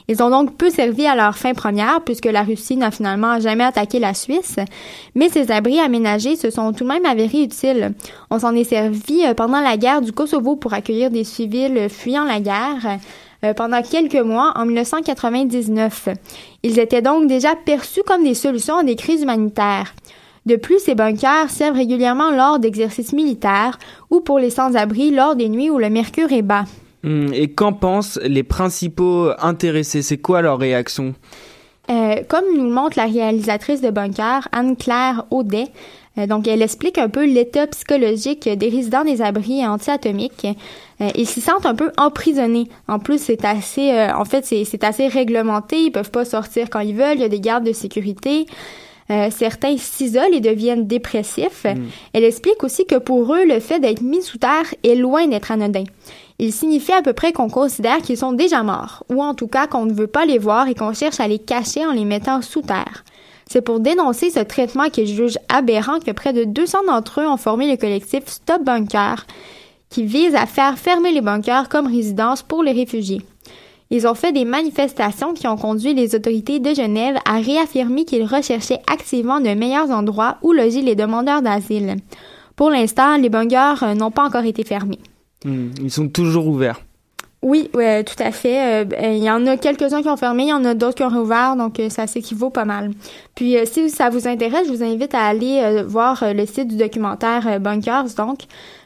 Ils 0.07 0.21
ont 0.21 0.29
donc 0.29 0.55
peu 0.57 0.69
servi 0.69 1.07
à 1.07 1.15
leur 1.15 1.35
fin 1.35 1.53
première 1.53 2.01
puisque 2.01 2.25
la 2.25 2.43
Russie 2.43 2.77
n'a 2.77 2.91
finalement 2.91 3.39
jamais 3.39 3.63
attaqué 3.63 3.99
la 3.99 4.13
Suisse. 4.13 4.57
Mais 5.15 5.29
ces 5.29 5.51
abris 5.51 5.79
aménagés 5.79 6.35
se 6.35 6.51
sont 6.51 6.71
tout 6.71 6.83
de 6.83 6.89
même 6.89 7.05
avérés 7.05 7.43
utiles. 7.43 7.93
On 8.29 8.39
s'en 8.39 8.53
est 8.55 8.63
servi 8.63 9.25
euh, 9.25 9.33
pendant 9.33 9.59
la 9.59 9.77
guerre 9.77 10.01
du 10.01 10.11
Kosovo 10.11 10.55
pour 10.55 10.73
accueillir 10.73 11.09
des 11.09 11.23
civils 11.23 11.89
fuyant 11.89 12.25
la 12.25 12.39
guerre. 12.39 12.99
Euh, 13.45 13.53
pendant 13.53 13.81
quelques 13.81 14.15
mois 14.15 14.51
en 14.55 14.65
1999. 14.65 16.09
Ils 16.63 16.77
étaient 16.77 17.01
donc 17.01 17.27
déjà 17.27 17.55
perçus 17.55 18.03
comme 18.05 18.25
des 18.25 18.33
solutions 18.33 18.79
à 18.79 18.83
des 18.83 18.97
crises 18.97 19.21
humanitaires. 19.21 19.93
De 20.45 20.57
plus, 20.57 20.79
ces 20.79 20.93
bunkers 20.93 21.49
servent 21.49 21.77
régulièrement 21.77 22.31
lors 22.31 22.59
d'exercices 22.59 23.13
militaires 23.13 23.79
ou 24.09 24.19
pour 24.19 24.39
les 24.39 24.49
sans-abri 24.49 25.11
lors 25.11 25.37
des 25.37 25.47
nuits 25.47 25.69
où 25.69 25.77
le 25.77 25.89
mercure 25.89 26.33
est 26.33 26.41
bas. 26.41 26.65
Hmm, 27.03 27.31
et 27.33 27.47
qu'en 27.47 27.71
pensent 27.71 28.19
les 28.23 28.43
principaux 28.43 29.29
intéressés? 29.39 30.01
C'est 30.01 30.17
quoi 30.17 30.41
leur 30.41 30.59
réaction? 30.59 31.15
Euh, 31.89 32.15
Comme 32.27 32.43
nous 32.57 32.65
le 32.65 32.73
montre 32.73 32.97
la 32.97 33.05
réalisatrice 33.05 33.79
de 33.79 33.89
Bunker, 33.89 34.49
Anne-Claire 34.51 35.25
Audet, 35.31 35.67
donc, 36.27 36.47
elle 36.47 36.61
explique 36.61 36.97
un 36.97 37.09
peu 37.09 37.25
l'état 37.25 37.67
psychologique 37.67 38.49
des 38.49 38.69
résidents 38.69 39.03
des 39.03 39.21
abris 39.21 39.65
anti-atomiques. 39.65 40.47
Euh, 41.01 41.09
ils 41.15 41.27
s'y 41.27 41.41
sentent 41.41 41.65
un 41.65 41.75
peu 41.75 41.91
emprisonnés. 41.97 42.67
En 42.87 42.99
plus, 42.99 43.21
c'est 43.21 43.45
assez, 43.45 43.91
euh, 43.91 44.13
en 44.15 44.25
fait, 44.25 44.45
c'est 44.45 44.83
assez 44.83 45.07
réglementé. 45.07 45.77
Ils 45.81 45.91
peuvent 45.91 46.11
pas 46.11 46.25
sortir 46.25 46.69
quand 46.69 46.79
ils 46.79 46.95
veulent. 46.95 47.15
Il 47.15 47.21
y 47.21 47.25
a 47.25 47.29
des 47.29 47.39
gardes 47.39 47.65
de 47.65 47.73
sécurité. 47.73 48.45
certains 49.31 49.75
s'isolent 49.77 50.33
et 50.33 50.39
deviennent 50.39 50.85
dépressifs. 50.85 51.63
Mm. 51.63 51.87
Elle 52.13 52.23
explique 52.23 52.63
aussi 52.63 52.85
que 52.85 52.95
pour 52.95 53.33
eux, 53.33 53.43
le 53.43 53.59
fait 53.59 53.79
d'être 53.79 54.01
mis 54.01 54.21
sous 54.21 54.37
terre 54.37 54.73
est 54.83 54.95
loin 54.95 55.25
d'être 55.25 55.51
anodin. 55.51 55.85
Il 56.37 56.53
signifie 56.53 56.93
à 56.93 57.01
peu 57.01 57.13
près 57.13 57.33
qu'on 57.33 57.49
considère 57.49 58.01
qu'ils 58.01 58.17
sont 58.17 58.31
déjà 58.31 58.63
morts, 58.63 59.03
ou 59.09 59.21
en 59.21 59.33
tout 59.33 59.47
cas 59.47 59.67
qu'on 59.67 59.85
ne 59.85 59.93
veut 59.93 60.07
pas 60.07 60.25
les 60.25 60.37
voir 60.37 60.67
et 60.69 60.73
qu'on 60.73 60.93
cherche 60.93 61.19
à 61.19 61.27
les 61.27 61.39
cacher 61.39 61.85
en 61.85 61.91
les 61.91 62.05
mettant 62.05 62.41
sous 62.41 62.61
terre. 62.61 63.03
C'est 63.51 63.63
pour 63.63 63.79
dénoncer 63.79 64.29
ce 64.29 64.41
traitement 64.41 64.89
qu'ils 64.89 65.07
jugent 65.07 65.39
aberrant 65.49 65.99
que 65.99 66.11
près 66.11 66.33
de 66.33 66.43
200 66.43 66.83
d'entre 66.85 67.21
eux 67.21 67.27
ont 67.27 67.35
formé 67.35 67.69
le 67.69 67.77
collectif 67.77 68.27
Stop 68.27 68.63
Bunker, 68.63 69.25
qui 69.89 70.05
vise 70.05 70.35
à 70.35 70.45
faire 70.45 70.77
fermer 70.77 71.11
les 71.11 71.21
bunkers 71.21 71.67
comme 71.67 71.87
résidence 71.87 72.43
pour 72.43 72.61
les 72.61 72.73
réfugiés. 72.73 73.23
Ils 73.89 74.05
ont 74.05 74.13
fait 74.13 74.31
des 74.31 74.45
manifestations 74.45 75.33
qui 75.33 75.47
ont 75.47 75.57
conduit 75.57 75.95
les 75.95 76.13
autorités 76.13 76.59
de 76.59 76.75
Genève 76.75 77.17
à 77.25 77.39
réaffirmer 77.39 78.05
qu'ils 78.05 78.23
recherchaient 78.23 78.81
activement 78.85 79.39
de 79.39 79.49
meilleurs 79.55 79.89
endroits 79.89 80.37
où 80.43 80.53
loger 80.53 80.83
les 80.83 80.93
demandeurs 80.93 81.41
d'asile. 81.41 81.95
Pour 82.55 82.69
l'instant, 82.69 83.17
les 83.17 83.29
bunkers 83.29 83.81
euh, 83.81 83.95
n'ont 83.95 84.11
pas 84.11 84.25
encore 84.25 84.45
été 84.45 84.63
fermés. 84.63 84.99
Hmm, 85.43 85.69
ils 85.81 85.89
sont 85.89 86.07
toujours 86.07 86.45
ouverts. 86.45 86.81
Oui, 87.41 87.69
ouais, 87.73 88.03
tout 88.03 88.21
à 88.21 88.31
fait. 88.31 88.81
Euh, 88.81 88.85
ben, 88.85 89.15
il 89.15 89.23
y 89.23 89.31
en 89.31 89.47
a 89.47 89.55
quelques-uns 89.55 90.01
qui 90.01 90.09
ont 90.09 90.17
fermé, 90.17 90.43
il 90.43 90.49
y 90.49 90.53
en 90.53 90.65
a 90.65 90.73
d'autres 90.73 90.95
qui 90.95 91.03
ont 91.03 91.09
rouvert, 91.09 91.55
donc 91.55 91.79
euh, 91.79 91.89
ça 91.89 92.05
s'équivaut 92.05 92.49
pas 92.49 92.65
mal. 92.65 92.91
Puis 93.33 93.57
euh, 93.57 93.63
si 93.65 93.89
ça 93.89 94.09
vous 94.09 94.27
intéresse, 94.27 94.67
je 94.67 94.73
vous 94.73 94.83
invite 94.83 95.15
à 95.15 95.25
aller 95.25 95.83
voir 95.87 96.21
le 96.33 96.45
site 96.45 96.67
du 96.67 96.75
documentaire 96.75 97.59
Bunkers, 97.61 98.13
donc 98.17 98.39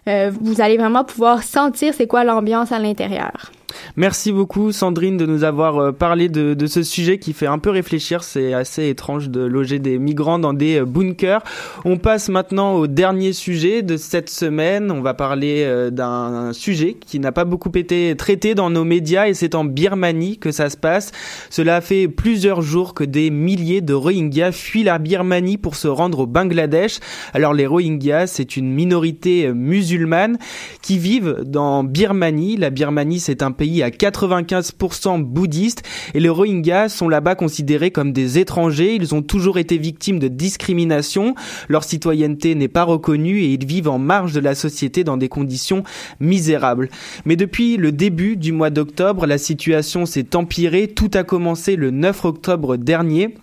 vous 0.06 0.62
allez 0.62 0.78
vraiment 0.78 1.04
pouvoir 1.04 1.42
sentir 1.44 1.94
c'est 1.94 2.08
quoi 2.08 2.24
l'ambiance 2.24 2.72
à 2.72 2.80
l'intérieur. 2.80 3.52
Merci 3.96 4.32
beaucoup 4.32 4.72
Sandrine 4.72 5.18
de 5.18 5.26
nous 5.26 5.44
avoir 5.44 5.78
euh, 5.78 5.92
parlé 5.92 6.30
de, 6.30 6.54
de 6.54 6.68
ce 6.68 6.84
sujet 6.84 7.18
qui 7.20 7.34
fait 7.34 7.48
un 7.48 7.60
peu 7.60 7.70
réfléchir. 7.70 8.24
C'est 8.24 8.54
assez 8.54 8.90
étrange 8.90 9.30
de 9.30 9.42
loger 9.42 9.80
des 9.80 10.00
migrants 10.00 10.40
dans 10.40 10.54
des 10.54 10.80
euh, 10.80 10.86
bunkers. 10.86 11.44
On 11.86 11.98
passe 11.98 12.30
maintenant 12.30 12.74
au 12.74 12.88
dernier 12.88 13.34
sujet 13.34 13.82
de 13.82 13.98
cette 13.98 14.30
semaine. 14.30 14.92
On 14.92 15.02
va 15.02 15.14
parler 15.14 15.64
euh, 15.66 15.90
d'un 15.90 16.54
sujet 16.54 16.96
qui 17.00 17.20
n'a 17.20 17.32
pas 17.32 17.46
beaucoup 17.46 17.72
été 17.76 18.16
traité 18.18 18.56
dans 18.56 18.70
nos 18.70 18.84
médias 18.84 19.28
et 19.28 19.34
c'est 19.34 19.56
en 19.56 19.64
Birmanie 19.64 20.38
que 20.38 20.52
ça 20.52 20.70
se 20.70 20.78
passe. 20.78 21.12
Cela 21.50 21.82
fait 21.82 22.08
plusieurs 22.08 22.62
jours 22.62 22.94
que 22.94 23.04
des 23.04 23.30
milliers 23.30 23.82
de 23.82 23.94
Rohingyas 23.94 24.52
fuient 24.52 24.84
la 24.84 24.98
Birmanie 24.98 25.58
pour 25.58 25.76
se 25.76 25.88
rendre 25.88 26.20
au 26.20 26.28
Bangladesh. 26.28 27.00
Alors 27.34 27.54
les 27.54 27.68
Rohingyas, 27.68 28.28
c'est 28.28 28.58
une 28.58 28.72
minorité 28.72 29.52
musulmane 29.54 30.38
qui 30.82 30.98
vivent 30.98 31.44
dans 31.46 31.84
Birmanie. 31.84 32.58
La 32.58 32.70
Birmanie, 32.70 33.20
c'est 33.20 33.42
un 33.42 33.52
pays 33.52 33.63
pays 33.64 33.82
à 33.82 33.92
95% 33.92 35.24
bouddhiste 35.24 35.84
et 36.14 36.20
les 36.20 36.28
Rohingyas 36.28 36.90
sont 36.90 37.08
là-bas 37.08 37.36
considérés 37.36 37.92
comme 37.92 38.12
des 38.12 38.38
étrangers. 38.38 38.96
Ils 38.96 39.16
ont 39.16 39.22
toujours 39.22 39.58
été 39.58 39.78
victimes 39.78 40.20
de 40.20 40.28
discrimination. 40.28 41.34
Leur 41.70 41.86
citoyenneté 41.86 42.56
n'est 42.56 42.68
pas 42.68 42.84
reconnue 42.84 43.40
et 43.40 43.54
ils 43.54 43.66
vivent 43.66 43.88
en 43.88 44.00
marge 44.00 44.34
de 44.34 44.42
la 44.42 44.54
société 44.54 45.06
dans 45.06 45.16
des 45.16 45.30
conditions 45.30 45.84
misérables. 46.20 46.90
Mais 47.24 47.38
depuis 47.38 47.78
le 47.78 47.94
début 47.94 48.36
du 48.36 48.52
mois 48.52 48.70
d'octobre, 48.70 49.28
la 49.28 49.38
situation 49.38 50.06
s'est 50.06 50.36
empirée. 50.36 50.90
Tout 50.90 51.12
a 51.14 51.24
commencé 51.24 51.78
le 51.78 51.90
9 51.90 52.26
octobre 52.26 52.76
dernier 52.76 53.34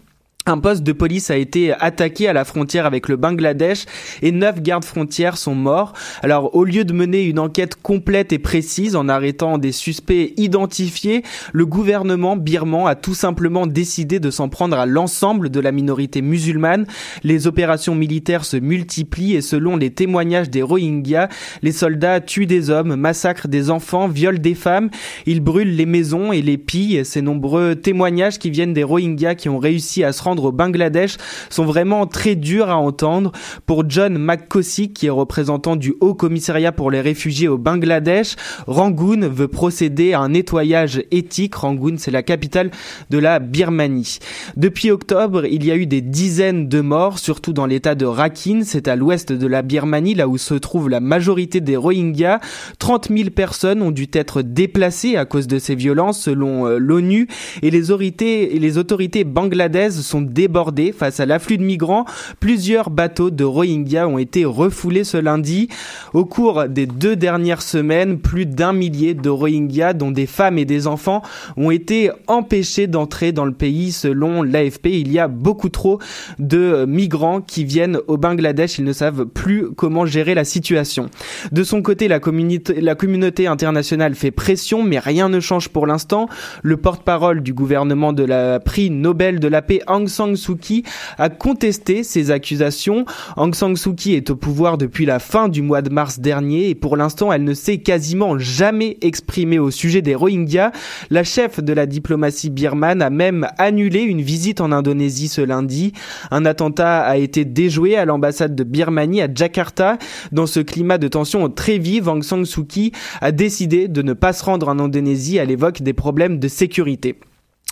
un 0.51 0.59
poste 0.59 0.83
de 0.83 0.93
police 0.93 1.31
a 1.31 1.37
été 1.37 1.73
attaqué 1.73 2.29
à 2.29 2.33
la 2.33 2.45
frontière 2.45 2.85
avec 2.85 3.09
le 3.09 3.17
Bangladesh 3.17 3.85
et 4.21 4.33
neuf 4.33 4.61
gardes 4.61 4.85
frontières 4.85 5.39
sont 5.39 5.55
morts. 5.55 5.93
Alors 6.23 6.55
au 6.55 6.65
lieu 6.65 6.85
de 6.85 6.93
mener 6.93 7.23
une 7.25 7.39
enquête 7.39 7.77
complète 7.77 8.33
et 8.33 8.39
précise 8.39 8.97
en 8.97 9.09
arrêtant 9.09 9.59
des 9.59 9.73
suspects 9.73 10.35
identifiés, 10.37 11.23
le 11.53 11.67
gouvernement 11.67 12.37
birman 12.37 12.89
a 12.89 12.97
tout 12.97 13.15
simplement 13.15 13.67
décidé 13.67 14.19
de 14.19 14.31
s'en 14.31 14.49
prendre 14.49 14.77
à 14.77 14.87
l'ensemble 14.87 15.51
de 15.51 15.61
la 15.61 15.73
minorité 15.73 16.21
musulmane. 16.21 16.87
Les 17.23 17.47
opérations 17.47 17.95
militaires 17.95 18.45
se 18.45 18.57
multiplient 18.57 19.37
et 19.37 19.43
selon 19.43 19.77
les 19.77 19.91
témoignages 19.91 20.51
des 20.51 20.63
Rohingyas, 20.63 21.29
les 21.63 21.73
soldats 21.73 22.21
tuent 22.21 22.47
des 22.47 22.71
hommes, 22.71 22.97
massacrent 22.97 23.49
des 23.49 23.71
enfants, 23.71 24.09
violent 24.09 24.39
des 24.41 24.55
femmes, 24.55 24.91
ils 25.27 25.41
brûlent 25.41 25.77
les 25.77 25.87
maisons 25.87 26.33
et 26.33 26.43
les 26.43 26.59
pillent. 26.59 27.05
Ces 27.05 27.23
nombreux 27.23 27.77
témoignages 27.77 28.39
qui 28.39 28.51
viennent 28.51 28.75
des 28.75 28.85
Rohingyas 28.85 29.37
qui 29.37 29.49
ont 29.49 29.59
réussi 29.59 30.03
à 30.03 30.13
se 30.13 30.23
rendre 30.23 30.40
au 30.45 30.53
Bangladesh 30.53 31.17
sont 31.49 31.65
vraiment 31.65 32.07
très 32.07 32.35
durs 32.35 32.71
à 32.71 32.77
entendre. 32.77 33.33
Pour 33.67 33.89
John 33.89 34.19
McCossie, 34.19 34.93
qui 34.93 35.07
est 35.07 35.11
représentant 35.11 35.77
du 35.77 35.95
Haut 36.01 36.15
Commissariat 36.15 36.73
pour 36.73 36.91
les 36.91 37.01
réfugiés 37.01 37.49
au 37.49 37.59
Bangladesh, 37.59 38.37
Rangoon 38.67 39.29
veut 39.29 39.49
procéder 39.49 40.13
à 40.13 40.21
un 40.21 40.31
nettoyage 40.31 41.03
éthique. 41.11 41.55
Rangoon, 41.55 41.95
c'est 41.99 42.11
la 42.11 42.23
capitale 42.23 42.71
de 43.11 43.19
la 43.19 43.39
Birmanie. 43.39 44.19
Depuis 44.57 44.91
octobre, 44.91 45.45
il 45.47 45.65
y 45.65 45.71
a 45.71 45.77
eu 45.77 45.87
des 45.87 46.01
dizaines 46.01 46.69
de 46.69 46.81
morts, 46.81 47.19
surtout 47.19 47.53
dans 47.53 47.67
l'état 47.67 47.95
de 47.95 48.07
Rakhine, 48.07 48.65
c'est 48.65 48.89
à 48.89 48.97
l'ouest 48.97 49.33
de 49.33 49.47
la 49.47 49.63
Birmanie, 49.63 50.15
là 50.15 50.29
où 50.29 50.39
se 50.39 50.55
trouve 50.55 50.89
la 50.89 51.01
majorité 51.01 51.61
des 51.61 51.77
Rohingyas. 51.77 52.41
30 52.79 53.09
000 53.09 53.31
personnes 53.31 53.83
ont 53.83 53.91
dû 53.91 54.09
être 54.13 54.43
déplacées 54.43 55.17
à 55.17 55.25
cause 55.25 55.47
de 55.47 55.59
ces 55.59 55.75
violences, 55.75 56.21
selon 56.21 56.67
euh, 56.67 56.79
l'ONU, 56.79 57.29
et 57.63 57.71
les 57.71 57.91
autorités, 57.91 58.59
les 58.59 58.79
autorités 58.79 59.25
bangladaises 59.25 60.01
sont 60.01 60.23
débordés 60.33 60.93
face 60.93 61.21
à 61.21 61.27
l'afflux 61.27 61.59
de 61.59 61.63
migrants. 61.63 62.05
Plusieurs 62.39 62.91
bateaux 62.91 63.31
de 63.31 63.45
Rohingyas 63.45 64.07
ont 64.07 64.19
été 64.19 64.45
refoulés 64.45 65.05
ce 65.05 65.17
lundi. 65.17 65.69
Au 66.15 66.25
cours 66.25 66.67
des 66.69 66.87
deux 66.87 67.17
dernières 67.17 67.63
semaines, 67.63 68.19
plus 68.19 68.47
d'un 68.47 68.73
millier 68.73 69.15
de 69.15 69.29
Rohingyas, 69.29 69.95
dont 69.95 70.11
des 70.11 70.27
femmes 70.27 70.59
et 70.59 70.65
des 70.65 70.87
enfants, 70.87 71.23
ont 71.57 71.71
été 71.71 72.11
empêchés 72.27 72.87
d'entrer 72.87 73.33
dans 73.33 73.45
le 73.45 73.53
pays 73.53 73.93
selon 73.93 74.43
l'AFP. 74.43 74.87
Il 74.87 75.13
y 75.13 75.19
a 75.19 75.29
beaucoup 75.29 75.69
trop 75.69 75.99
de 76.39 76.85
migrants 76.87 77.41
qui 77.41 77.65
viennent 77.65 77.99
au 78.07 78.17
Bangladesh. 78.17 78.79
Ils 78.79 78.85
ne 78.85 78.93
savent 78.93 79.27
plus 79.27 79.71
comment 79.77 80.07
gérer 80.07 80.35
la 80.35 80.45
situation. 80.45 81.09
De 81.53 81.65
son 81.65 81.83
côté, 81.83 82.09
la 82.09 82.21
communauté, 82.21 83.47
internationale 83.47 84.15
fait 84.15 84.31
pression, 84.31 84.83
mais 84.83 84.99
rien 84.99 85.29
ne 85.29 85.41
change 85.41 85.69
pour 85.69 85.87
l'instant. 85.87 86.29
Le 86.63 86.77
porte-parole 86.77 87.43
du 87.43 87.53
gouvernement 87.53 88.13
de 88.13 88.25
la 88.25 88.61
prix 88.61 88.91
Nobel 88.91 89.41
de 89.41 89.49
la 89.49 89.63
paix, 89.63 89.81
Aung 89.87 90.09
San 90.11 90.37
Suu 90.37 90.57
Kyi 90.57 90.83
a 91.17 91.31
contesté 91.31 92.03
ces 92.03 92.31
accusations. 92.31 93.07
Aung 93.37 93.55
San 93.55 93.75
Suu 93.77 93.95
Kyi 93.95 94.15
est 94.15 94.29
au 94.29 94.37
pouvoir 94.37 94.77
depuis 94.77 95.07
la 95.07 95.19
fin 95.19 95.49
du 95.49 95.63
mois 95.63 95.81
de 95.81 95.89
mars 95.89 96.21
dernier 96.21 96.69
et 96.69 96.75
pour 96.75 96.97
l'instant 96.99 97.33
elle 97.33 97.45
ne 97.45 97.55
s'est 97.55 97.79
quasiment 97.79 98.39
jamais 98.39 98.99
exprimée 99.01 99.59
au 99.59 99.71
sujet 99.71 100.03
des 100.03 100.15
Rohingyas. 100.15 100.73
La 101.09 101.25
chef 101.25 101.61
de 101.61 101.73
la 101.73 101.87
diplomatie 101.87 102.51
birmane 102.51 103.01
a 103.01 103.11
même 103.11 103.49
annulé 103.57 104.01
une 104.01 104.21
visite 104.21 104.61
en 104.61 104.73
Indonésie 104.73 105.29
ce 105.29 105.41
lundi. 105.41 105.93
Un 106.31 106.45
attentat 106.45 107.01
a 107.01 107.17
été 107.17 107.45
déjoué 107.45 107.97
à 107.97 108.05
l'ambassade 108.05 108.55
de 108.55 108.65
Birmanie 108.65 109.23
à 109.23 109.29
Jakarta. 109.33 109.99
Dans 110.33 110.47
ce 110.47 110.61
climat 110.61 110.99
de 110.99 111.09
tension 111.09 111.49
très 111.49 111.79
vive, 111.79 112.09
Aung 112.09 112.23
San 112.23 112.45
Suu 112.45 112.65
Kyi 112.65 112.93
a 113.21 113.33
décidé 113.33 113.89
de 113.89 114.03
ne 114.03 114.13
pas 114.13 114.33
se 114.33 114.45
rendre 114.45 114.69
en 114.69 114.79
Indonésie. 114.79 115.37
Elle 115.37 115.51
évoque 115.51 115.83
des 115.83 115.93
problèmes 115.93 116.39
de 116.39 116.49
sécurité. 116.49 117.17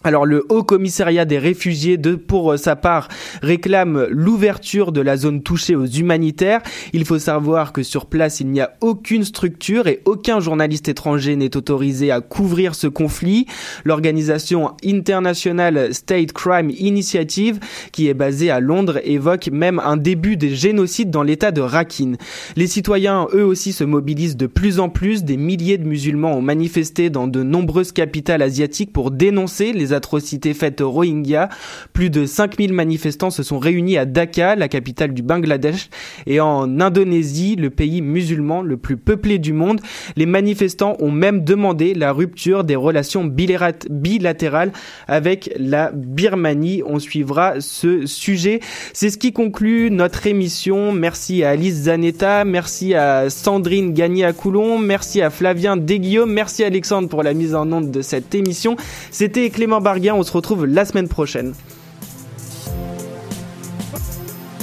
Alors 0.05 0.27
le 0.27 0.45
Haut 0.49 0.63
Commissariat 0.63 1.25
des 1.25 1.41
réfugiés, 1.41 1.99
pour 1.99 2.53
euh, 2.53 2.57
sa 2.57 2.77
part, 2.77 3.09
réclame 3.43 4.07
l'ouverture 4.11 4.93
de 4.93 5.01
la 5.01 5.17
zone 5.17 5.43
touchée 5.43 5.75
aux 5.75 5.87
humanitaires. 5.87 6.61
Il 6.93 7.05
faut 7.05 7.19
savoir 7.19 7.73
que 7.73 7.83
sur 7.83 8.07
place, 8.07 8.39
il 8.39 8.47
n'y 8.47 8.61
a 8.61 8.75
aucune 8.81 9.25
structure 9.25 9.89
et 9.89 10.01
aucun 10.05 10.39
journaliste 10.39 10.89
étranger 10.89 11.35
n'est 11.35 11.57
autorisé 11.57 12.13
à 12.13 12.21
couvrir 12.21 12.77
ce 12.77 12.87
conflit. 12.87 13.47
L'organisation 13.85 14.71
internationale 14.85 15.93
State 15.93 16.33
Crime 16.33 16.71
Initiative, 16.71 17.59
qui 17.91 18.07
est 18.07 18.15
basée 18.15 18.51
à 18.51 18.61
Londres, 18.61 19.01
évoque 19.03 19.49
même 19.51 19.81
un 19.81 19.97
début 19.97 20.37
des 20.37 20.55
génocides 20.55 21.11
dans 21.11 21.25
l'état 21.25 21.51
de 21.51 21.61
Rakhine. 21.61 22.19
Les 22.55 22.69
citoyens, 22.69 23.27
eux 23.35 23.45
aussi, 23.45 23.73
se 23.73 23.83
mobilisent 23.83 24.37
de 24.37 24.47
plus 24.47 24.79
en 24.79 24.91
plus. 24.91 25.25
Des 25.25 25.37
milliers 25.37 25.77
de 25.77 25.89
musulmans 25.89 26.37
ont 26.37 26.43
manifesté 26.43 27.11
dans 27.11 27.27
de 27.27 27.43
nombreuses 27.43 27.91
capitales 27.91 28.43
asiatiques 28.43 28.93
pour 28.93 29.11
dénoncer 29.11 29.73
les 29.73 29.88
atrocités 29.92 30.55
faites 30.55 30.81
aux 30.81 30.90
Rohingyas. 30.90 31.48
Plus 31.92 32.11
de 32.11 32.27
5000 32.27 32.72
manifestants 32.72 33.31
se 33.31 33.42
sont 33.42 33.59
réunis 33.59 33.98
à 33.98 34.05
Dhaka, 34.05 34.57
la 34.57 34.68
capitale 34.68 35.14
du 35.14 35.22
Bangladesh, 35.22 35.88
et 36.27 36.40
en 36.40 36.81
Indonésie, 36.81 37.57
le 37.57 37.70
pays 37.70 38.03
musulman 38.03 38.62
le 38.62 38.77
plus 38.77 38.96
peuplé 38.96 39.38
du 39.38 39.53
monde. 39.53 39.81
Les 40.16 40.27
manifestants 40.27 40.96
ont 41.01 41.11
même 41.11 41.44
demandé 41.44 41.94
la 41.94 42.12
rupture 42.12 42.64
des 42.64 42.77
relations 42.77 43.24
bilatérales 43.24 44.72
avec 45.07 45.51
la 45.59 45.92
Birmanie. 45.92 46.83
On 46.87 46.98
suivra 46.98 47.61
ce 47.61 48.07
sujet. 48.07 48.61
C'est 48.92 49.11
ce 49.11 49.18
qui 49.18 49.33
conclut 49.33 49.90
notre 49.90 50.27
émission. 50.27 50.92
Merci 50.92 51.42
à 51.44 51.51
Alice 51.51 51.83
Zanetta, 51.83 52.44
merci 52.44 52.94
à 52.94 53.31
Sandrine 53.31 53.92
Gagné 53.92 54.24
à 54.24 54.33
Coulon, 54.33 54.79
merci 54.79 55.22
à 55.22 55.31
Flavien 55.31 55.77
Desguillaume, 55.77 56.33
merci 56.33 56.64
à 56.64 56.66
Alexandre 56.66 57.09
pour 57.09 57.22
la 57.22 57.35
mise 57.35 57.55
en 57.55 57.70
onde 57.72 57.90
de 57.90 58.03
cette 58.03 58.35
émission. 58.35 58.77
C'était 59.11 59.51
Clément 59.51 59.78
On 59.87 60.23
se 60.23 60.33
retrouve 60.33 60.67
la 60.67 60.85
semaine 60.85 61.09
prochaine. 61.09 61.55